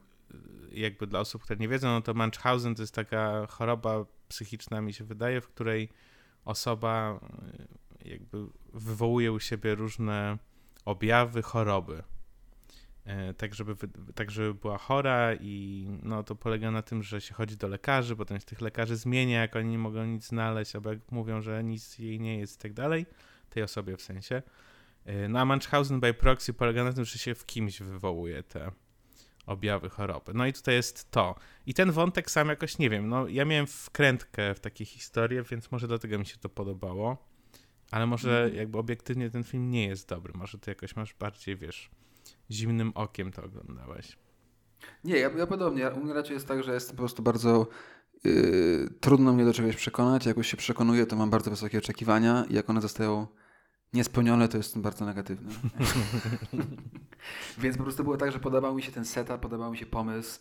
[0.72, 4.94] jakby dla osób, które nie wiedzą, no to Munchausen to jest taka choroba psychiczna, mi
[4.94, 5.90] się wydaje, w której
[6.46, 7.20] osoba
[8.06, 10.38] y, jakby wywołuje u siebie różne
[10.86, 12.04] objawy choroby.
[13.06, 13.76] E, tak żeby,
[14.16, 18.16] tak, żeby była chora i no, to polega na tym, że się chodzi do lekarzy,
[18.16, 21.64] potem się tych lekarzy zmienia, jak oni nie mogą nic znaleźć, albo jak mówią, że
[21.64, 23.06] nic jej nie jest i tak dalej,
[23.50, 24.42] tej osobie w sensie.
[25.06, 28.72] E, no a Munchausen by proxy polega na tym, że się w kimś wywołuje te
[29.46, 30.32] objawy choroby.
[30.34, 31.36] No i tutaj jest to.
[31.66, 35.72] I ten wątek sam jakoś, nie wiem, no ja miałem wkrętkę w takie historie, więc
[35.72, 37.30] może dlatego mi się to podobało.
[37.92, 38.56] Ale może mhm.
[38.56, 40.34] jakby obiektywnie ten film nie jest dobry.
[40.36, 41.90] Może ty jakoś masz bardziej, wiesz,
[42.52, 44.18] zimnym okiem to oglądałeś.
[45.04, 45.90] Nie, ja, ja podobnie.
[45.90, 47.68] U mnie raczej jest tak, że jestem po prostu bardzo
[48.24, 50.26] yy, trudno mnie do czegoś przekonać.
[50.26, 53.28] Jak już się przekonuję, to mam bardzo wysokie oczekiwania i jak one zostają
[53.94, 55.52] niespełnione, to jestem bardzo negatywny.
[57.58, 60.40] Więc po prostu było tak, że podobał mi się ten setup, podobał mi się pomysł.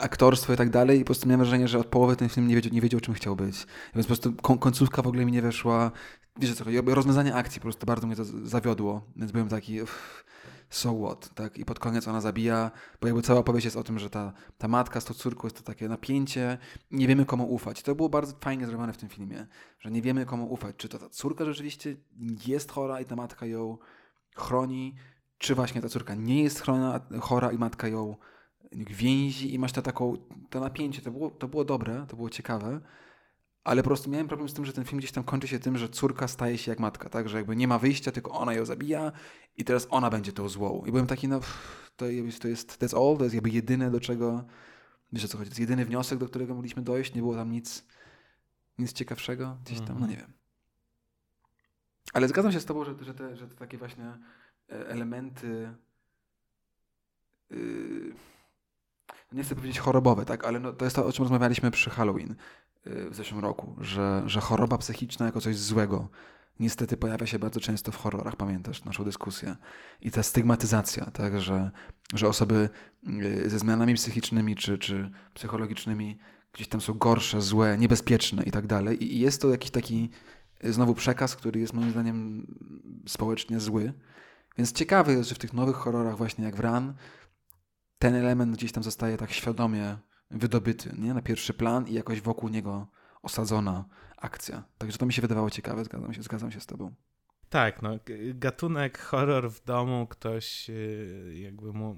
[0.00, 2.54] Aktorstwo i tak dalej i po prostu miałem wrażenie, że od połowy ten film nie
[2.54, 3.66] wiedział, nie wiedział czym chciał być.
[3.94, 5.90] Więc po prostu końcówka w ogóle mi nie weszła.
[6.36, 10.24] Wiecie co, rozwiązanie akcji po prostu bardzo mnie zawiodło, więc byłem taki uff,
[10.70, 11.58] so what, tak?
[11.58, 14.68] I pod koniec ona zabija, bo jakby cała opowieść jest o tym, że ta, ta
[14.68, 16.58] matka z tą córką jest to takie napięcie,
[16.90, 17.82] nie wiemy komu ufać.
[17.82, 19.46] To było bardzo fajnie zrobione w tym filmie,
[19.78, 20.76] że nie wiemy komu ufać.
[20.76, 21.96] Czy to ta córka rzeczywiście
[22.46, 23.78] jest chora i ta matka ją
[24.36, 24.94] chroni,
[25.38, 28.16] czy właśnie ta córka nie jest chrona, chora i matka ją
[28.72, 30.16] więzi i masz to taką,
[30.50, 32.80] to napięcie, to było, to było dobre, to było ciekawe,
[33.64, 35.78] ale po prostu miałem problem z tym, że ten film gdzieś tam kończy się tym,
[35.78, 38.64] że córka staje się jak matka, tak, że jakby nie ma wyjścia, tylko ona ją
[38.64, 39.12] zabija
[39.56, 40.84] i teraz ona będzie tą złą.
[40.86, 41.40] I byłem taki, no
[41.96, 42.06] to,
[42.40, 44.44] to jest, that's all, to jest jakby jedyne do czego,
[45.12, 47.52] wiesz o co chodzi, to jest jedyny wniosek, do którego mogliśmy dojść, nie było tam
[47.52, 47.86] nic,
[48.78, 50.32] nic ciekawszego, gdzieś tam, no nie wiem.
[52.12, 55.74] Ale zgadzam się z tobą, że, że, te, że te takie właśnie e, elementy
[57.50, 58.14] yy,
[59.32, 62.34] nie chcę powiedzieć chorobowe, tak, ale no, to jest to, o czym rozmawialiśmy przy Halloween
[62.84, 66.08] w zeszłym roku, że, że choroba psychiczna jako coś złego
[66.60, 69.56] niestety pojawia się bardzo często w horrorach, pamiętasz naszą dyskusję.
[70.00, 71.70] I ta stygmatyzacja, tak, że,
[72.14, 72.68] że osoby
[73.02, 76.18] yy, ze zmianami psychicznymi czy, czy psychologicznymi
[76.52, 79.04] gdzieś tam są gorsze, złe, niebezpieczne i tak dalej.
[79.04, 80.10] I jest to jakiś taki
[80.62, 82.46] yy, znowu przekaz, który jest moim zdaniem
[83.06, 83.92] społecznie zły.
[84.58, 86.94] Więc ciekawe jest, że w tych nowych horrorach właśnie jak w Ran
[87.98, 89.98] ten element gdzieś tam zostaje tak świadomie
[90.30, 91.14] wydobyty nie?
[91.14, 92.86] na pierwszy plan i jakoś wokół niego
[93.22, 93.84] osadzona
[94.16, 94.64] akcja.
[94.78, 96.94] Także to mi się wydawało ciekawe, zgadzam się, zgadzam się z tobą.
[97.48, 97.98] Tak, no,
[98.34, 101.96] gatunek horror w domu, ktoś y, jakby mu,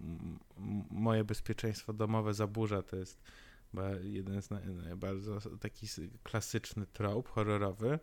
[0.90, 3.22] moje bezpieczeństwo domowe zaburza, to jest
[3.70, 4.48] chyba jeden z
[4.96, 5.86] bardzo taki
[6.22, 7.98] klasyczny trop horrorowy.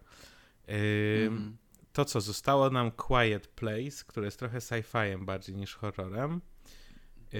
[1.27, 1.57] mm.
[1.93, 6.41] To, co zostało nam Quiet Place, które jest trochę sci-fiem bardziej niż horrorem.
[7.34, 7.39] Yy,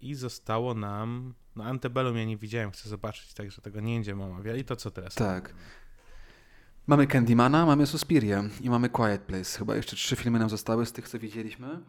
[0.00, 1.34] I zostało nam.
[1.56, 4.64] No, Antebellum ja nie widziałem, chcę zobaczyć, także tego nie będziemy omawiali.
[4.64, 5.14] To co teraz?
[5.14, 5.54] Tak.
[6.86, 9.58] Mamy Candymana, mamy Suspirię i mamy Quiet Place.
[9.58, 11.82] Chyba jeszcze trzy filmy nam zostały z tych, co widzieliśmy.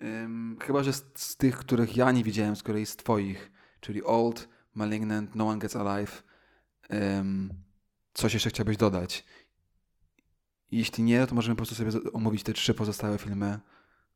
[0.00, 4.04] Um, chyba, że z, z, tych, których ja nie widziałem, z kolei z twoich, czyli
[4.04, 6.22] Old, Malignant, No One Gets Alive.
[6.90, 7.50] Um,
[8.14, 9.24] coś jeszcze chciałbyś dodać?
[10.70, 13.60] Jeśli nie, to możemy po prostu sobie omówić te trzy pozostałe filmy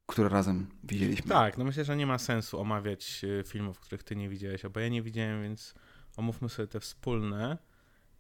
[0.06, 1.28] które razem widzieliśmy.
[1.28, 4.80] Tak, no myślę, że nie ma sensu omawiać e, filmów, których ty nie widziałeś, bo
[4.80, 5.74] ja nie widziałem, więc
[6.16, 7.58] omówmy sobie te wspólne.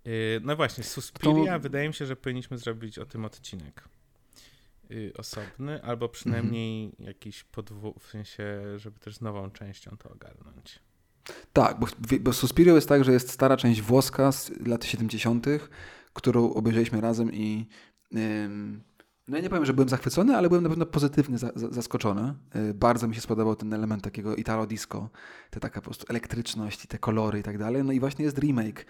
[0.04, 0.10] E,
[0.42, 1.60] no właśnie, Suspiria, to...
[1.60, 3.88] wydaje mi się, że powinniśmy zrobić o tym odcinek
[4.90, 7.08] e, osobny, albo przynajmniej mhm.
[7.08, 10.78] jakiś podwój, w sensie, żeby też z nową częścią to ogarnąć.
[11.52, 11.86] Tak, bo,
[12.20, 15.46] bo Suspiria jest tak, że jest stara część włoska z lat 70.,
[16.12, 17.66] którą obejrzeliśmy razem i
[19.28, 22.34] no ja nie powiem, że byłem zachwycony, ale byłem na pewno pozytywnie za, za, zaskoczony.
[22.54, 25.10] Yy, bardzo mi się spodobał ten element takiego italo disco,
[25.50, 27.84] te taka po prostu elektryczność i te kolory i tak dalej.
[27.84, 28.86] No i właśnie jest remake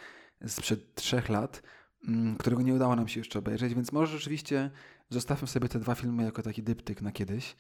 [0.47, 1.62] sprzed trzech lat,
[2.03, 4.70] yy, którego nie udało nam się jeszcze obejrzeć, więc może rzeczywiście
[5.11, 7.57] zostawmy sobie te dwa filmy jako taki dyptyk na kiedyś,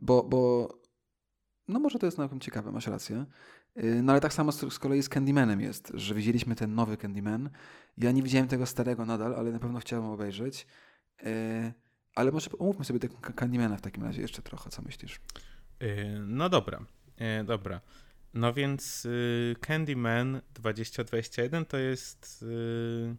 [0.00, 0.68] bo, bo
[1.68, 3.26] no może to jest całkiem ciekawe, masz rację.
[3.84, 6.96] Y, no ale tak samo z, z kolei z Candymanem jest, że widzieliśmy ten nowy
[6.96, 7.50] Candyman.
[7.98, 10.66] Ja nie widziałem tego starego nadal, ale na pewno chciałem obejrzeć.
[11.22, 11.72] E,
[12.14, 15.20] ale może omówmy sobie tego Candymana w takim razie jeszcze trochę, co myślisz?
[15.80, 16.86] E, no dobra,
[17.16, 17.80] e, dobra.
[18.34, 23.16] No więc y, Candyman 2021 to jest y,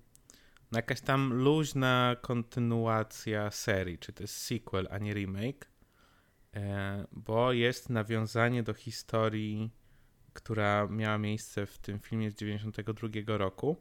[0.72, 5.72] jakaś tam luźna kontynuacja serii, czy to jest sequel, a nie remake,
[7.12, 9.72] bo jest nawiązanie do historii,
[10.34, 13.78] która miała miejsce w tym filmie z 92 roku.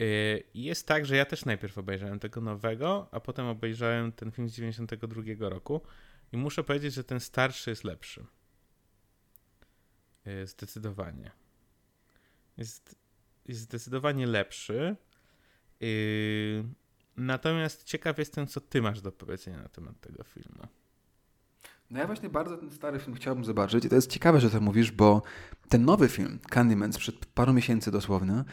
[0.00, 4.48] Y, jest tak, że ja też najpierw obejrzałem tego nowego, a potem obejrzałem ten film
[4.48, 5.80] z 92 roku
[6.32, 8.26] i muszę powiedzieć, że ten starszy jest lepszy.
[10.26, 11.30] Y, zdecydowanie.
[12.56, 12.96] Jest,
[13.46, 14.96] jest zdecydowanie lepszy.
[15.82, 16.64] Y,
[17.16, 20.66] natomiast ciekaw jestem, co ty masz do powiedzenia na temat tego filmu.
[21.90, 24.60] No ja właśnie bardzo ten stary film chciałbym zobaczyć i to jest ciekawe, że to
[24.60, 25.22] mówisz, bo
[25.68, 28.44] ten nowy film, Candyman, sprzed paru miesięcy dosłownie,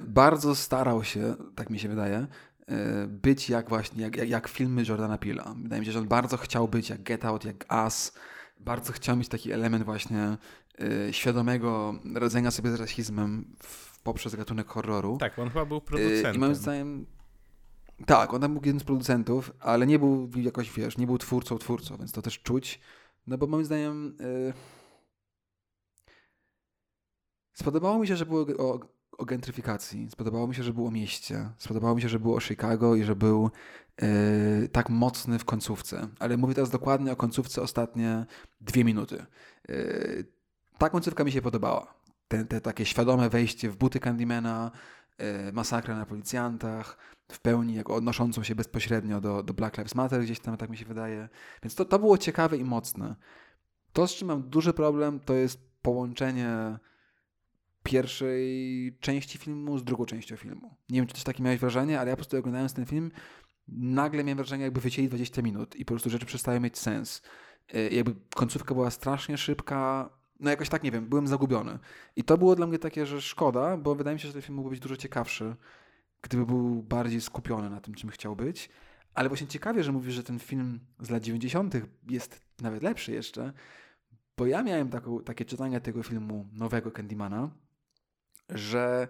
[0.00, 2.26] bardzo starał się, tak mi się wydaje,
[2.70, 5.54] y, być jak właśnie, jak, jak filmy Jordana Pila.
[5.62, 8.12] Wydaje mi się, że on bardzo chciał być jak Get Out, jak Us.
[8.60, 10.36] Bardzo chciał mieć taki element właśnie
[10.80, 15.16] y, świadomego radzenia sobie z rasizmem w, poprzez gatunek horroru.
[15.20, 16.34] Tak, on chyba był producentem.
[16.34, 17.06] I moim zdaniem
[18.06, 21.58] tak, on tam był jednym z producentów, ale nie był jakoś, wiesz, nie był twórcą
[21.58, 22.80] twórcą, więc to też czuć.
[23.26, 24.16] No bo moim zdaniem
[27.52, 28.80] spodobało mi się, że było o
[29.18, 30.10] o gentryfikacji.
[30.10, 31.50] Spodobało mi się, że był o mieście.
[31.58, 33.50] Spodobało mi się, że był o Chicago i że był
[34.02, 36.08] yy, tak mocny w końcówce.
[36.18, 38.26] Ale mówię teraz dokładnie o końcówce ostatnie
[38.60, 39.26] dwie minuty.
[39.68, 40.24] Yy,
[40.78, 41.94] ta końcówka mi się podobała.
[42.28, 44.70] Te, te takie świadome wejście w buty Candymana,
[45.18, 46.96] yy, masakra na policjantach,
[47.32, 50.76] w pełni jako odnoszącą się bezpośrednio do, do Black Lives Matter, gdzieś tam tak mi
[50.76, 51.28] się wydaje.
[51.62, 53.16] Więc to, to było ciekawe i mocne.
[53.92, 56.78] To, z czym mam duży problem, to jest połączenie
[57.88, 60.76] pierwszej części filmu z drugą częścią filmu.
[60.90, 63.10] Nie wiem, czy też takie miałeś wrażenie, ale ja po prostu oglądając ten film
[63.68, 67.22] nagle miałem wrażenie, jakby wycięli 20 minut i po prostu rzeczy przestały mieć sens.
[67.74, 70.10] Y, jakby końcówka była strasznie szybka,
[70.40, 71.78] no jakoś tak, nie wiem, byłem zagubiony.
[72.16, 74.56] I to było dla mnie takie, że szkoda, bo wydaje mi się, że ten film
[74.56, 75.56] mógłby być dużo ciekawszy,
[76.22, 78.70] gdyby był bardziej skupiony na tym, czym chciał być.
[79.14, 81.74] Ale właśnie ciekawie, że mówisz, że ten film z lat 90.
[82.08, 83.52] jest nawet lepszy jeszcze,
[84.36, 87.50] bo ja miałem taką, takie czytanie tego filmu nowego Candymana,
[88.48, 89.08] że,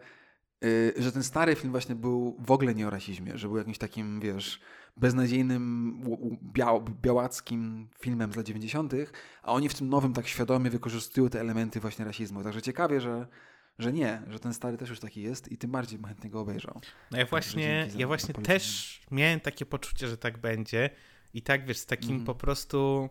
[0.61, 3.79] yy, że ten stary film właśnie był w ogóle nie o rasizmie, że był jakimś
[3.79, 4.61] takim, wiesz,
[4.97, 6.03] beznadziejnym,
[6.43, 8.93] biał, białackim filmem z lat 90.,
[9.43, 12.43] a oni w tym nowym tak świadomie wykorzystują te elementy właśnie rasizmu.
[12.43, 13.27] Także ciekawie, że,
[13.79, 16.81] że nie, że ten stary też już taki jest i tym bardziej chętnie go obejrzał.
[17.11, 20.91] No ja właśnie, ja właśnie też miałem takie poczucie, że tak będzie
[21.35, 22.25] i tak wiesz, z takim mm.
[22.25, 23.11] po prostu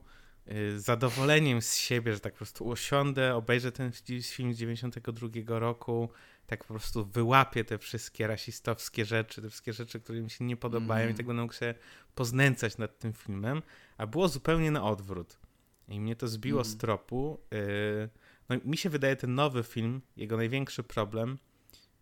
[0.77, 3.91] zadowoleniem z siebie, że tak po prostu usiądę, obejrzę ten
[4.23, 6.09] film z 92 roku,
[6.47, 10.57] tak po prostu wyłapię te wszystkie rasistowskie rzeczy, te wszystkie rzeczy, które mi się nie
[10.57, 11.13] podobają mm.
[11.13, 11.75] i tak będę mógł się
[12.15, 13.61] poznęcać nad tym filmem,
[13.97, 15.39] a było zupełnie na odwrót.
[15.87, 16.71] I mnie to zbiło mm.
[16.73, 17.39] z tropu.
[17.53, 18.09] Y,
[18.49, 21.37] no, mi się wydaje, ten nowy film, jego największy problem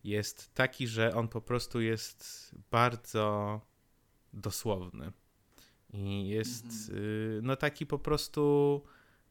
[0.04, 3.62] jest taki, że on po prostu jest bardzo
[4.34, 5.12] dosłowny.
[5.96, 7.04] I jest mm.
[7.04, 8.82] y, no taki po prostu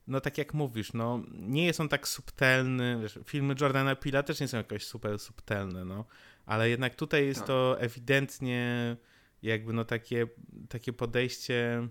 [0.06, 4.40] no tak jak mówisz, no nie jest on tak subtelny, wiesz, filmy Jordana Pila też
[4.40, 6.04] nie są jakoś super subtelne, no,
[6.46, 7.46] ale jednak tutaj jest tak.
[7.46, 8.96] to ewidentnie
[9.42, 10.26] jakby no takie,
[10.68, 11.88] takie podejście,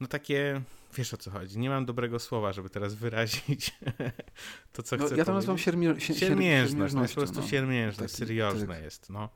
[0.00, 0.62] no takie,
[0.96, 3.74] wiesz o co chodzi, nie mam dobrego słowa, żeby teraz wyrazić
[4.72, 7.46] to, co no, chcę Ja to nazywam siermię, sier, siermiężność, no, jest po prostu no.
[7.46, 8.84] siermiężność, seriozne tak.
[8.84, 9.28] jest, no.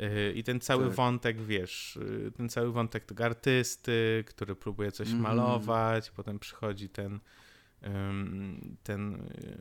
[0.00, 0.94] Y, I ten cały tak.
[0.94, 5.20] wątek, wiesz, y, ten cały wątek tego artysty, który próbuje coś mm.
[5.20, 7.20] malować, potem przychodzi ten
[8.82, 9.58] ten y,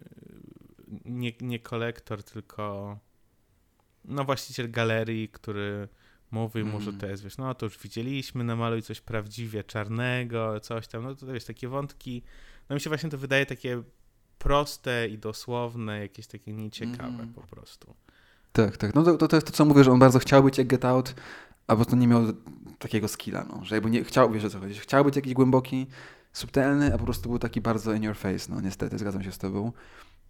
[1.06, 2.98] nie, nie kolektor, tylko
[4.06, 5.88] no właściciel galerii, który
[6.32, 7.02] mówi mu, że mm.
[7.02, 11.26] to jest, wiesz, no to już widzieliśmy, namaluj coś prawdziwie czarnego, coś tam, no to
[11.26, 12.24] wiesz, takie wątki,
[12.70, 13.84] no mi się właśnie to wydaje takie
[14.38, 17.34] proste i dosłowne, jakieś takie nieciekawe mm.
[17.34, 17.96] po prostu.
[18.52, 18.96] Tak, tak.
[18.96, 20.86] No to, to, to jest to, co mówię, że on bardzo chciał być jak Get
[20.86, 21.16] Out,
[21.68, 22.24] a po prostu nie miał
[22.80, 23.66] takiego skilla, no.
[23.66, 25.88] Że jakby nie chciał, wiesz o co chodzi, chciał być jakiś głęboki,
[26.34, 29.38] subtelny, a po prostu był taki bardzo in your face, no niestety, zgadzam się z
[29.38, 29.72] tobą.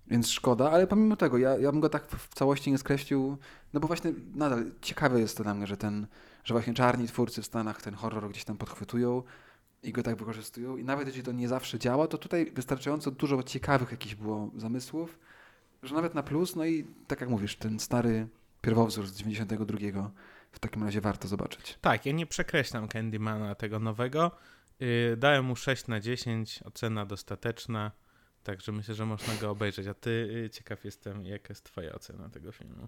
[0.08, 3.38] Więc szkoda, ale pomimo tego, ja, ja bym go tak w całości nie skreślił,
[3.74, 6.08] no bo właśnie nadal ciekawe jest to dla mnie, że ten,
[6.44, 9.24] że właśnie czarni twórcy w Stanach ten horror gdzieś tam podchwytują
[9.84, 13.44] i go tak wykorzystują i nawet jeśli to nie zawsze działa, to tutaj wystarczająco dużo
[13.44, 15.20] ciekawych jakichś było zamysłów,
[15.84, 18.28] że nawet na plus, no i tak jak mówisz, ten stary
[18.62, 20.12] pierwowzór z 92
[20.52, 21.78] w takim razie warto zobaczyć.
[21.82, 24.32] Tak, ja nie przekreślam Candymana tego nowego.
[24.80, 27.92] Yy, dałem mu 6 na 10, ocena dostateczna,
[28.48, 29.88] także myślę, że można go obejrzeć.
[29.88, 32.88] A ty yy, ciekaw jestem, jaka jest twoja ocena tego filmu?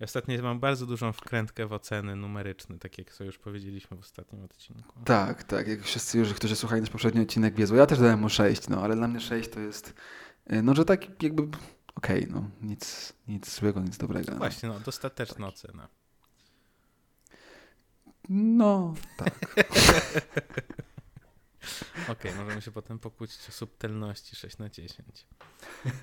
[0.00, 4.00] Ja ostatnio mam bardzo dużą wkrętkę w oceny numeryczne, tak jak sobie już powiedzieliśmy w
[4.00, 5.00] ostatnim odcinku.
[5.04, 7.74] Tak, tak, jak wszyscy już, którzy słuchali nasz poprzedni odcinek wiedzą.
[7.74, 9.94] Ja też dałem mu 6, no ale dla mnie 6 to jest,
[10.52, 11.42] y, no że tak jakby
[11.94, 14.32] okej, okay, no nic, nic złego, nic dobrego.
[14.32, 14.38] No.
[14.38, 15.54] Właśnie, no dostateczna tak.
[15.54, 15.88] ocena.
[18.28, 19.56] No, tak.
[22.02, 25.26] Okej, okay, możemy się potem pokłócić o subtelności 6 na 10.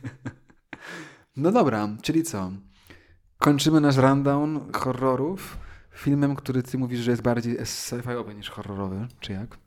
[1.36, 2.52] No dobra, czyli co?
[3.38, 5.58] Kończymy nasz rundown horrorów
[5.96, 9.58] filmem, który ty mówisz, że jest bardziej sci-fiowy niż horrorowy, czy jak?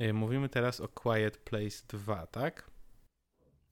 [0.00, 2.70] Y, mówimy teraz o Quiet Place 2, tak?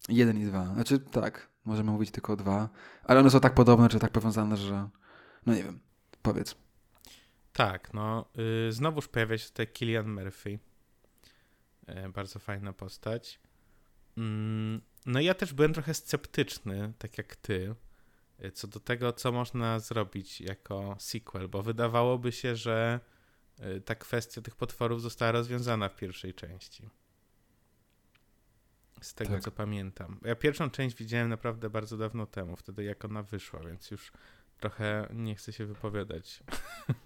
[0.09, 0.75] Jeden i dwa.
[0.75, 2.69] Znaczy tak, możemy mówić tylko o dwa,
[3.05, 4.89] ale one są tak podobne, czy tak powiązane, że
[5.47, 5.81] no nie wiem,
[6.23, 6.57] powiedz.
[7.53, 10.59] Tak, no yy, znowuż pojawia się tutaj Killian Murphy.
[11.89, 13.41] Yy, bardzo fajna postać.
[14.17, 14.23] Yy,
[15.07, 17.75] no ja też byłem trochę sceptyczny, tak jak ty,
[18.39, 23.01] yy, co do tego, co można zrobić jako sequel, bo wydawałoby się, że
[23.59, 26.91] yy, ta kwestia tych potworów została rozwiązana w pierwszej części
[29.05, 29.43] z tego tak.
[29.43, 30.21] co pamiętam.
[30.25, 34.13] Ja pierwszą część widziałem naprawdę bardzo dawno temu, wtedy jak ona wyszła, więc już
[34.65, 36.43] trochę nie chcę się wypowiadać.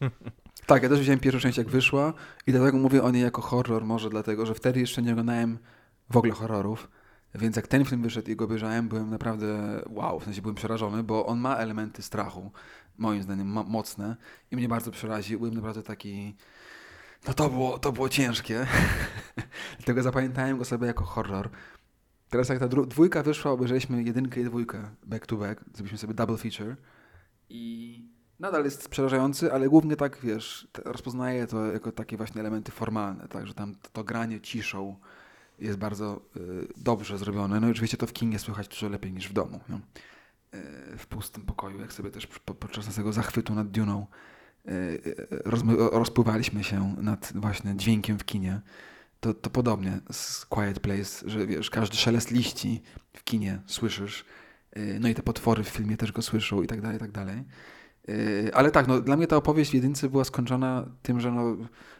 [0.67, 2.13] Tak, ja też widziałem pierwszą część jak wyszła
[2.47, 5.59] i dlatego mówię o niej jako horror może dlatego, że wtedy jeszcze nie oglądałem
[6.11, 6.89] w ogóle horrorów,
[7.35, 11.03] więc jak ten film wyszedł i go obejrzałem, byłem naprawdę wow, w sensie byłem przerażony,
[11.03, 12.53] bo on ma elementy strachu,
[12.99, 14.17] moim zdaniem mocne
[14.51, 15.39] i mnie bardzo przeraził.
[15.39, 16.37] Byłem naprawdę taki...
[17.29, 18.67] No to było, to było ciężkie.
[19.79, 21.51] Dlatego zapamiętałem go sobie jako horror.
[22.31, 26.37] Teraz jak ta dwójka wyszła, obejrzeliśmy jedynkę i dwójkę back to back, zrobiliśmy sobie double
[26.37, 26.77] feature
[27.51, 28.03] i
[28.41, 33.47] nadal jest przerażający, ale głównie tak, wiesz, rozpoznaję to jako takie właśnie elementy formalne, tak,
[33.47, 34.97] że tam to granie ciszą
[35.59, 37.61] jest bardzo y, dobrze zrobione.
[37.61, 39.81] No i oczywiście to w kinie słychać dużo lepiej niż w domu, no.
[40.55, 44.07] y, w pustym pokoju, jak sobie też po, podczas tego zachwytu nad Duną
[45.93, 48.61] rozpływaliśmy się nad właśnie dźwiękiem w kinie,
[49.21, 52.83] to, to podobnie z Quiet Place, że wiesz, każdy szelest liści
[53.13, 54.25] w kinie słyszysz,
[55.01, 57.45] no i te potwory w filmie też go słyszą i tak dalej, i tak dalej.
[58.53, 61.57] Ale tak, no, dla mnie ta opowieść w jedynce była skończona tym, że no,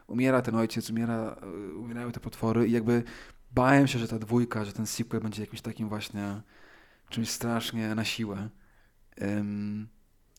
[0.07, 1.37] umiera ten ojciec, umiera,
[1.77, 3.03] umierają te potwory i jakby
[3.53, 6.43] bałem się, że ta dwójka, że ten sequel będzie jakimś takim właśnie
[7.09, 8.49] czymś strasznie na siłę.
[9.21, 9.89] Um,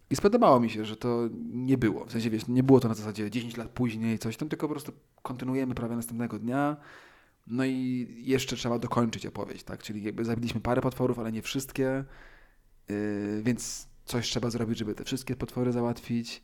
[0.10, 2.06] I spodobało mi się, że to nie było.
[2.06, 4.74] W sensie, wiesz, nie było to na zasadzie 10 lat później, coś tam, tylko po
[4.74, 6.78] prostu kontynuujemy prawie następnego dnia.
[7.50, 9.84] No i jeszcze trzeba dokończyć opowieść, tak?
[9.84, 12.04] Czyli jakby zabiliśmy parę potworów, ale nie wszystkie,
[12.90, 16.44] yy, więc coś trzeba zrobić, żeby te wszystkie potwory załatwić.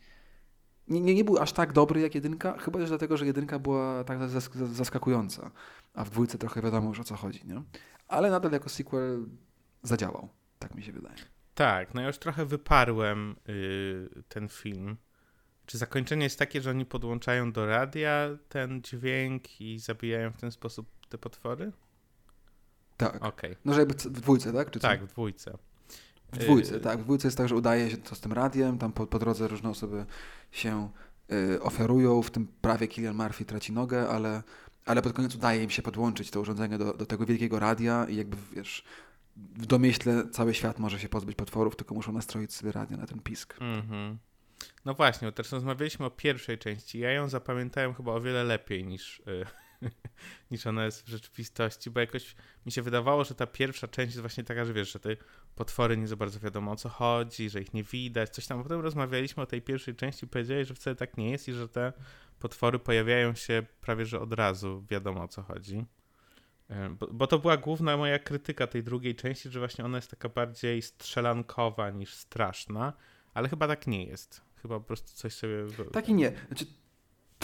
[0.87, 4.03] Nie, nie, nie był aż tak dobry jak jedynka, chyba też dlatego, że jedynka była
[4.03, 4.19] tak
[4.73, 5.51] zaskakująca,
[5.93, 7.63] a w dwójce trochę wiadomo już o co chodzi, nie?
[8.07, 9.25] Ale nadal jako sequel
[9.83, 10.29] zadziałał,
[10.59, 11.15] tak mi się wydaje.
[11.55, 14.97] Tak, no ja już trochę wyparłem yy, ten film.
[15.65, 20.51] Czy zakończenie jest takie, że oni podłączają do radia ten dźwięk i zabijają w ten
[20.51, 21.71] sposób te potwory?
[22.97, 23.25] Tak.
[23.25, 23.55] Okay.
[23.65, 24.71] No, żeby w dwójce, tak?
[24.71, 25.57] Czy tak, w dwójce.
[26.33, 26.79] W dwójce, yy...
[26.79, 26.99] tak.
[26.99, 29.47] W dwójce jest tak, że udaje się to z tym radiem, tam po, po drodze
[29.47, 30.05] różne osoby
[30.51, 30.89] się
[31.29, 34.43] yy, oferują, w tym prawie Killian Murphy traci nogę, ale,
[34.85, 38.15] ale pod koniec udaje im się podłączyć to urządzenie do, do tego wielkiego radia i
[38.15, 38.83] jakby, wiesz,
[39.35, 43.19] w domyśle cały świat może się pozbyć potworów, tylko muszą nastroić sobie radio na ten
[43.19, 43.57] pisk.
[43.59, 44.15] Mm-hmm.
[44.85, 46.99] No właśnie, też rozmawialiśmy o pierwszej części.
[46.99, 49.45] Ja ją zapamiętałem chyba o wiele lepiej niż, yy,
[50.51, 54.19] niż ona jest w rzeczywistości, bo jakoś mi się wydawało, że ta pierwsza część jest
[54.21, 55.17] właśnie taka, że wiesz, że te
[55.55, 58.63] potwory nie za bardzo wiadomo o co chodzi, że ich nie widać, coś tam.
[58.63, 61.69] Potem rozmawialiśmy o tej pierwszej części i powiedzieli, że wcale tak nie jest i że
[61.69, 61.93] te
[62.39, 65.85] potwory pojawiają się prawie że od razu, wiadomo o co chodzi.
[66.99, 70.29] Bo, bo, to była główna moja krytyka tej drugiej części, że właśnie ona jest taka
[70.29, 72.93] bardziej strzelankowa niż straszna,
[73.33, 74.41] ale chyba tak nie jest.
[74.61, 75.57] Chyba po prostu coś sobie...
[75.93, 76.33] Tak i nie.
[76.47, 76.65] Znaczy,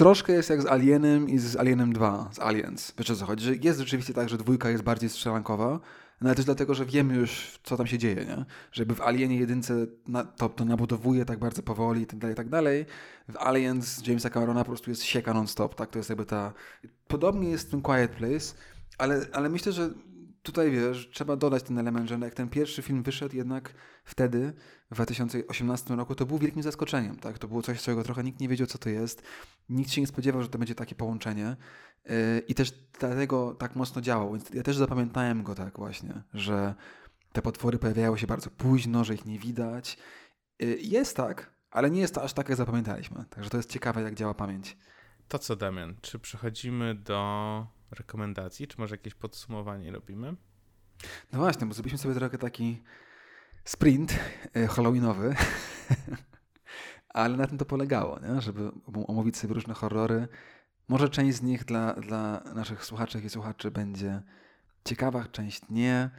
[0.02, 2.94] troszkę jest jak z Alienem i z Alienem 2, z Aliens.
[2.98, 3.60] Wiesz o co chodzi?
[3.64, 5.80] Jest rzeczywiście tak, że dwójka jest bardziej strzelankowa,
[6.22, 8.46] no ale też dlatego, że wiemy już, co tam się dzieje, nie?
[8.72, 9.74] Żeby w Alienie jedynce
[10.08, 12.86] na, to, to nabudowuje tak bardzo powoli i tak dalej, i tak dalej.
[13.30, 15.90] W Aliens Jamesa Camerona po prostu jest sieka non-stop, tak?
[15.90, 16.54] To jest jakby ta...
[17.08, 18.56] Podobnie jest w tym Quiet Place,
[18.98, 19.90] ale, ale myślę, że
[20.44, 23.74] tutaj wiesz, trzeba dodać ten element, że jak ten pierwszy film wyszedł jednak
[24.04, 24.54] wtedy,
[24.92, 27.16] w 2018 roku, to był wielkim zaskoczeniem.
[27.16, 27.40] Tak?
[27.40, 29.24] To było coś, czego trochę nikt nie wiedział, co to jest.
[29.70, 31.56] Nikt się nie spodziewał, że to będzie takie połączenie.
[32.06, 32.14] Yy,
[32.48, 34.32] I też dlatego tak mocno działał.
[34.32, 36.76] Więc ja też zapamiętałem go tak właśnie, że
[37.32, 39.98] te potwory pojawiają się bardzo późno, że ich nie widać.
[40.60, 43.26] Yy, jest tak, ale nie jest to aż tak, jak zapamiętaliśmy.
[43.30, 44.78] Także to jest ciekawe, jak działa pamięć.
[45.28, 50.36] To co, Damian, czy przechodzimy do rekomendacji, czy może jakieś podsumowanie robimy?
[51.32, 52.84] No właśnie, bo zrobiliśmy sobie trochę taki
[53.66, 54.20] sprint
[54.54, 55.36] e, halloweenowy,
[57.10, 58.42] ale na tym to polegało, nie?
[58.42, 58.72] żeby
[59.08, 60.28] omówić sobie różne horrory.
[60.88, 64.22] Może część z nich dla, dla naszych słuchaczy i słuchaczy będzie
[64.86, 66.10] ciekawa, część nie.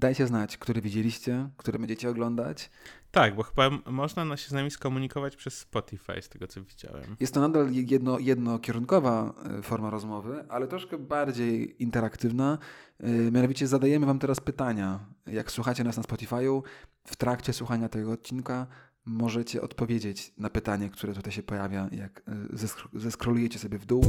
[0.00, 2.70] Dajcie znać, które widzieliście, które będziecie oglądać.
[3.10, 7.16] Tak, bo chyba można się z nami skomunikować przez Spotify, z tego co widziałem.
[7.20, 12.58] Jest to nadal jedno, jednokierunkowa e, forma rozmowy, ale troszkę bardziej interaktywna.
[13.00, 15.00] E, mianowicie zadajemy Wam teraz pytania.
[15.26, 16.62] Jak słuchacie nas na Spotify'u,
[17.04, 18.66] w trakcie słuchania tego odcinka
[19.04, 24.04] możecie odpowiedzieć na pytanie, które tutaj się pojawia, jak e, zeskrolujecie sobie w dół.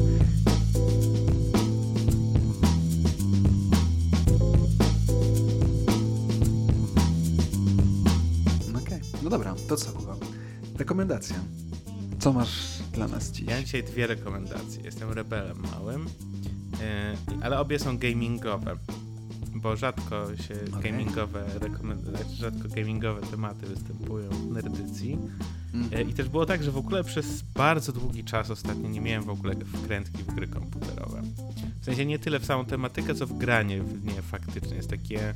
[9.72, 9.92] To co?
[10.76, 11.36] Rekomendacja.
[12.20, 13.48] Co masz dla nas dziś?
[13.48, 14.84] Ja mam dzisiaj dwie rekomendacje.
[14.84, 18.78] Jestem rebelem małym, yy, ale obie są gamingowe,
[19.56, 20.82] bo rzadko się okay.
[20.82, 21.46] gamingowe
[22.10, 25.18] znaczy rzadko gamingowe tematy występują w nerdycji.
[25.74, 26.10] Mm.
[26.10, 29.30] I też było tak, że w ogóle przez bardzo długi czas ostatnio nie miałem w
[29.30, 31.22] ogóle wkrętki w gry komputerowe.
[31.82, 34.76] W sensie nie tyle w samą tematykę, co w granie w nie faktycznie.
[34.76, 35.34] Jest takie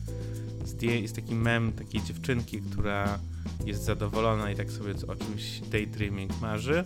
[0.81, 3.19] jest taki mem takiej dziewczynki, która
[3.65, 6.83] jest zadowolona i tak sobie o czymś daydreaming marzy,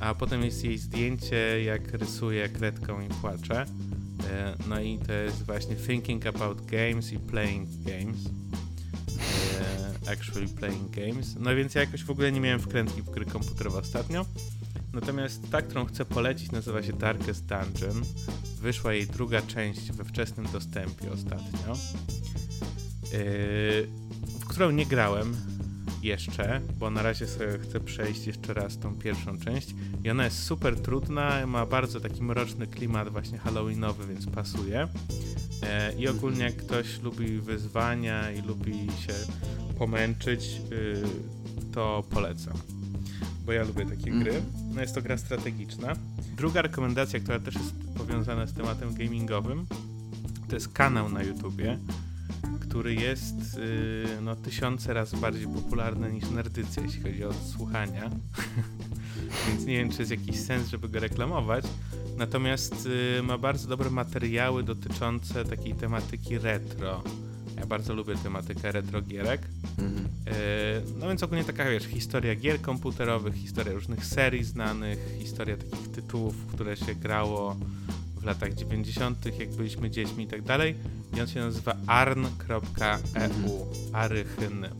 [0.00, 3.66] a potem jest jej zdjęcie, jak rysuje kredką i płacze.
[4.30, 8.18] E, no i to jest właśnie thinking about games i playing games.
[9.60, 11.36] E, actually playing games.
[11.40, 14.26] No więc ja jakoś w ogóle nie miałem wkrętki w gry komputerowe ostatnio.
[14.92, 18.02] Natomiast ta, którą chcę polecić, nazywa się Darkest Dungeon.
[18.60, 21.76] Wyszła jej druga część we wczesnym dostępie ostatnio.
[23.12, 23.88] Yy,
[24.40, 25.36] w którą nie grałem
[26.02, 29.74] jeszcze, bo na razie sobie chcę przejść jeszcze raz tą pierwszą część
[30.04, 34.88] i ona jest super trudna, ma bardzo taki mroczny klimat właśnie halloweenowy, więc pasuje.
[35.62, 39.12] Yy, I ogólnie jak ktoś lubi wyzwania i lubi się
[39.78, 41.02] pomęczyć, yy,
[41.72, 42.54] to polecam.
[43.46, 44.34] Bo ja lubię takie gry.
[44.34, 44.42] Mhm.
[44.74, 45.92] No jest to gra strategiczna.
[46.36, 49.66] Druga rekomendacja, która też jest powiązana z tematem gamingowym,
[50.48, 51.78] to jest kanał na YouTubie,
[52.60, 58.10] który jest yy, no, tysiące razy bardziej popularny niż Nerdycja, jeśli chodzi o słuchania.
[59.48, 61.64] Więc nie wiem, czy jest jakiś sens, żeby go reklamować.
[62.16, 67.02] Natomiast yy, ma bardzo dobre materiały dotyczące takiej tematyki retro.
[67.56, 69.40] Ja bardzo lubię tematykę retro gierek.
[69.78, 70.04] Mhm.
[70.04, 70.32] Yy,
[70.98, 76.34] no więc ogólnie taka, wiesz, historia gier komputerowych, historia różnych serii znanych, historia takich tytułów,
[76.46, 77.56] które się grało
[78.22, 80.74] w latach 90., jak byliśmy dziećmi i tak dalej.
[81.16, 84.72] I on się nazywa arn.eu, arychyn.eu.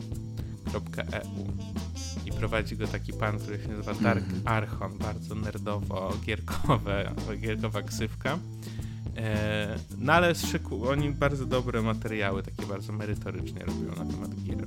[2.26, 4.40] I prowadzi go taki pan, który się nazywa Dark -hmm.
[4.44, 8.38] Archon, bardzo nerdowo, gierkowe, gierkowa ksywka.
[9.16, 14.66] E, no ale szyku, oni bardzo dobre materiały, takie bardzo merytorycznie robią na temat gier.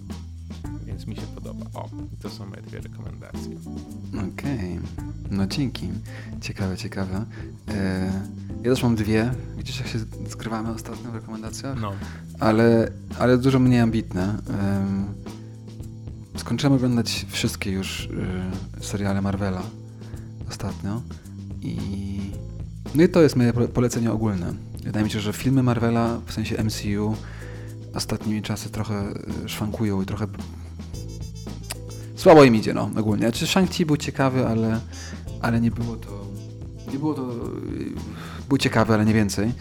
[0.95, 1.65] Więc mi się podoba.
[1.73, 1.89] O,
[2.21, 3.57] to są moje dwie rekomendacje.
[4.13, 4.79] Okej, okay.
[5.31, 5.89] no dzięki.
[6.41, 7.25] Ciekawe, ciekawe.
[7.67, 8.11] E,
[8.63, 9.31] ja też mam dwie.
[9.57, 11.81] Widzisz, jak się skrywamy ostatnio w rekomendacjach?
[11.81, 11.93] No.
[12.39, 14.37] Ale, ale dużo mniej ambitne.
[16.37, 18.05] skończyłem oglądać wszystkie już
[18.81, 19.63] y, seriale Marvela
[20.49, 21.01] ostatnio
[21.61, 21.77] i
[22.95, 24.53] no i to jest moje polecenie ogólne.
[24.83, 27.15] Wydaje mi się, że filmy Marvela, w sensie MCU,
[27.95, 29.13] ostatnimi czasy trochę
[29.45, 30.27] y, szwankują i trochę
[32.25, 33.31] słabo im idzie, no, ogólnie.
[33.31, 34.79] Czy znaczy, Shang-Chi był ciekawy, ale,
[35.41, 36.25] ale nie było to...
[36.91, 37.21] Nie było to...
[37.21, 39.51] Y, był ciekawy, ale nie więcej.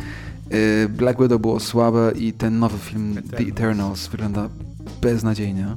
[0.52, 3.44] Y, Black Widow było słabe i ten nowy film Eternals.
[3.44, 4.48] The Eternals wygląda
[5.02, 5.76] beznadziejnie.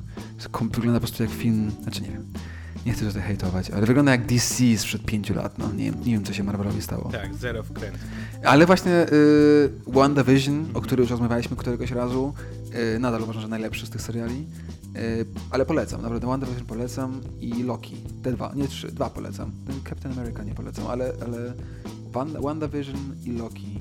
[0.62, 1.72] Wygląda po prostu jak film...
[1.84, 2.24] Znaczy nie wiem
[2.88, 5.58] nie chcę tutaj hejtować, ale wygląda jak DC sprzed pięciu lat.
[5.58, 7.10] No, nie, nie wiem, co się Marvelowi stało.
[7.12, 7.98] Tak, zero wkręt.
[8.44, 12.34] Ale właśnie y, WandaVision, o którym już rozmawialiśmy któregoś razu,
[13.00, 14.48] nadal uważam, że najlepszy z tych seriali,
[14.96, 19.52] y, ale polecam, naprawdę WandaVision polecam i Loki, te dwa, nie trzy, dwa polecam.
[19.68, 21.54] Ten Captain America nie polecam, ale, ale
[22.42, 23.80] WandaVision i Loki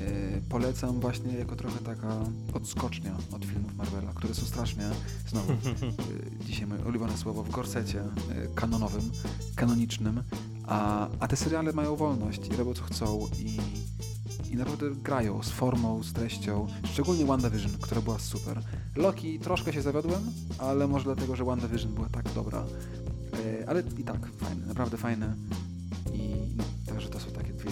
[0.00, 2.16] Y, polecam właśnie jako trochę taka
[2.54, 4.82] odskocznia od filmów Marvela, które są strasznie,
[5.28, 5.52] znowu,
[6.46, 8.02] dzisiaj moje ulubione słowo, w gorsecie
[8.54, 9.10] kanonowym,
[9.56, 10.22] kanonicznym,
[10.66, 13.56] a, a te seriale mają wolność i robią co chcą i,
[14.56, 18.60] naprawdę grają z formą, z treścią, szczególnie WandaVision, która była super.
[18.96, 20.22] Loki troszkę się zawiodłem,
[20.58, 22.64] ale może dlatego, że WandaVision była tak dobra,
[23.66, 25.34] ale i tak fajne, naprawdę fajne.
[26.14, 26.34] I
[26.86, 27.70] także to są takie dwie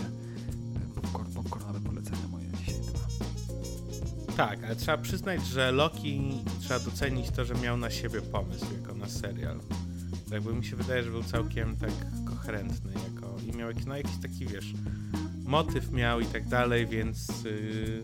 [4.37, 8.95] Tak, ale trzeba przyznać, że Loki trzeba docenić to, że miał na siebie pomysł jako
[8.95, 9.61] na serial.
[10.31, 11.91] Jakby mi się wydaje, że był całkiem tak
[12.25, 14.75] koherentny jako i miał jakiś, no, jakiś taki, wiesz,
[15.45, 18.03] motyw miał i tak dalej, więc yy,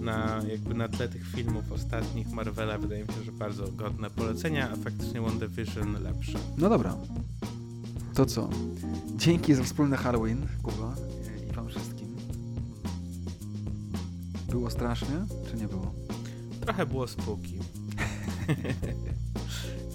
[0.00, 4.70] na, jakby na tle tych filmów ostatnich Marvela wydaje mi się, że bardzo godne polecenia,
[4.72, 6.38] a faktycznie WandaVision lepsze.
[6.58, 6.96] No dobra.
[8.14, 8.48] To co?
[9.16, 10.96] Dzięki za wspólny Halloween, Kuba
[11.50, 12.16] i wam wszystkim.
[14.50, 15.94] Było strasznie, czy nie było?
[16.60, 17.54] Trochę było spóki.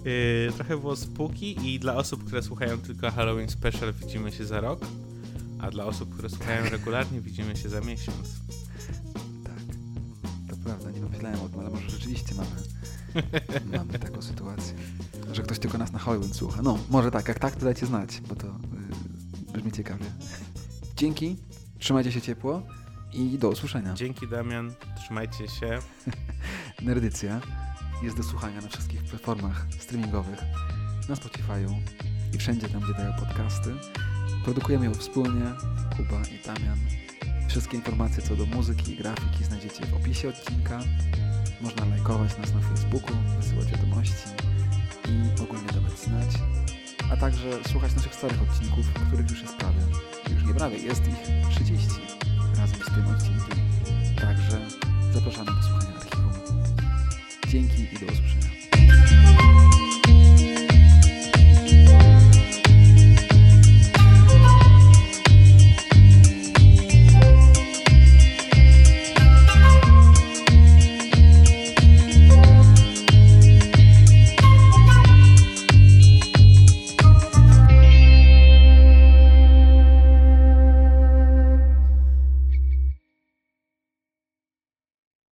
[0.06, 4.62] yy, trochę było spóki i dla osób, które słuchają tylko Halloween Special widzimy się za
[4.62, 4.80] rok,
[5.66, 8.28] a dla osób, które słuchają regularnie widzimy się za miesiąc.
[9.44, 9.76] Tak,
[10.50, 12.50] to prawda, nie pomyślałem o tym, ale może rzeczywiście mamy,
[13.78, 14.74] mamy taką sytuację,
[15.32, 16.62] że ktoś tylko nas na Halloween słucha.
[16.62, 20.06] No, może tak, jak tak, to dajcie znać, bo to yy, brzmi ciekawie.
[20.98, 21.38] Dzięki,
[21.80, 22.62] trzymajcie się ciepło
[23.14, 23.94] i do usłyszenia.
[23.94, 25.80] Dzięki Damian, trzymajcie się.
[26.82, 27.42] Nerdycja
[28.04, 30.40] jest do słuchania na wszystkich platformach streamingowych,
[31.10, 31.76] na Spotify'u
[32.34, 33.74] i wszędzie tam, gdzie dają podcasty.
[34.46, 35.46] Produkujemy ją wspólnie,
[35.98, 36.80] Kuba i Damian.
[37.50, 40.80] Wszystkie informacje co do muzyki i grafiki znajdziecie w opisie odcinka.
[41.62, 44.28] Można lajkować nas na Facebooku, wysyłać wiadomości
[45.06, 46.30] i ogólnie dawać znać,
[47.12, 49.82] a także słuchać naszych starych odcinków, których już jest prawie,
[50.34, 51.88] już nie prawie, jest ich 30
[52.58, 53.58] razem z tym odcinkiem.
[54.22, 54.60] Także
[55.14, 56.32] zapraszamy do słuchania archiwum.
[57.48, 58.55] Dzięki i do usłyszenia.